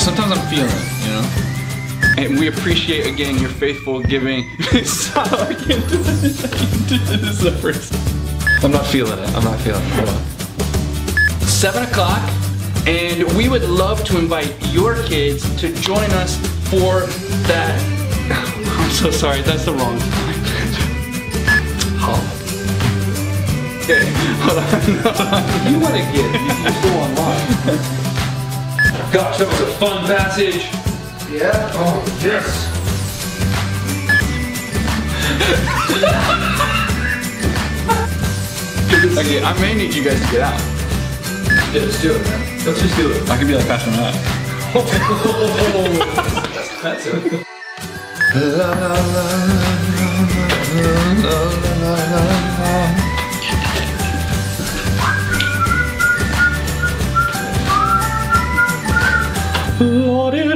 Sometimes 0.00 0.32
I'm 0.32 0.44
feeling 0.50 0.66
you 1.04 1.12
know? 1.12 1.51
And 2.22 2.38
we 2.38 2.46
appreciate 2.46 3.04
again 3.04 3.36
your 3.38 3.50
faithful 3.50 4.00
giving. 4.00 4.48
Stop, 4.84 5.32
I 5.32 5.54
can't 5.54 5.88
do 5.88 5.96
this. 5.96 6.44
I 6.44 6.56
can't 6.56 6.88
do 6.88 6.98
this. 6.98 7.20
This 7.20 7.30
is 7.30 7.40
the 7.40 7.50
first. 7.50 7.92
I'm 8.62 8.70
not 8.70 8.86
feeling 8.86 9.18
it. 9.18 9.28
I'm 9.34 9.42
not 9.42 9.58
feeling 9.58 9.82
it. 9.82 9.90
Hold 9.90 10.08
on. 10.08 10.22
Seven 11.48 11.82
o'clock, 11.82 12.22
and 12.86 13.24
we 13.36 13.48
would 13.48 13.64
love 13.64 14.04
to 14.04 14.20
invite 14.20 14.54
your 14.72 15.02
kids 15.02 15.42
to 15.60 15.74
join 15.80 16.08
us 16.12 16.36
for 16.70 17.00
that. 17.48 17.76
I'm 18.78 18.90
so 18.90 19.10
sorry, 19.10 19.42
that's 19.42 19.64
the 19.64 19.72
wrong 19.72 19.98
time. 19.98 20.32
Okay, 23.82 24.06
hold 24.46 24.58
on, 24.58 24.64
hold 25.02 25.16
on. 25.34 25.72
You 25.72 25.80
want 25.80 25.94
to 25.96 26.02
give, 26.12 26.32
you 26.32 26.54
can 26.54 26.82
go 26.84 26.90
online. 27.00 27.42
Gosh, 29.12 29.38
that 29.38 29.48
was 29.48 29.60
a 29.60 29.72
fun 29.78 30.06
passage. 30.06 30.81
Yeah? 31.32 31.70
Oh, 31.72 32.04
yes. 32.20 32.68
Okay, 39.18 39.42
I 39.42 39.52
may 39.60 39.74
need 39.74 39.94
you 39.94 40.04
guys 40.04 40.20
to 40.20 40.26
get 40.30 40.40
out. 40.42 40.60
Yeah, 41.72 41.80
let's 41.82 42.00
do 42.02 42.14
it, 42.14 42.22
man. 42.22 42.40
Let's 42.66 42.80
just 42.82 42.96
do 42.96 43.10
it. 43.12 43.28
I 43.30 43.36
could 43.38 43.46
be 43.46 43.54
like 43.54 43.66
Pastor 43.66 43.90
Matt. 43.92 44.14
That's 46.82 47.06
it. 47.06 47.46
Lord, 59.80 60.34
it 60.34 60.46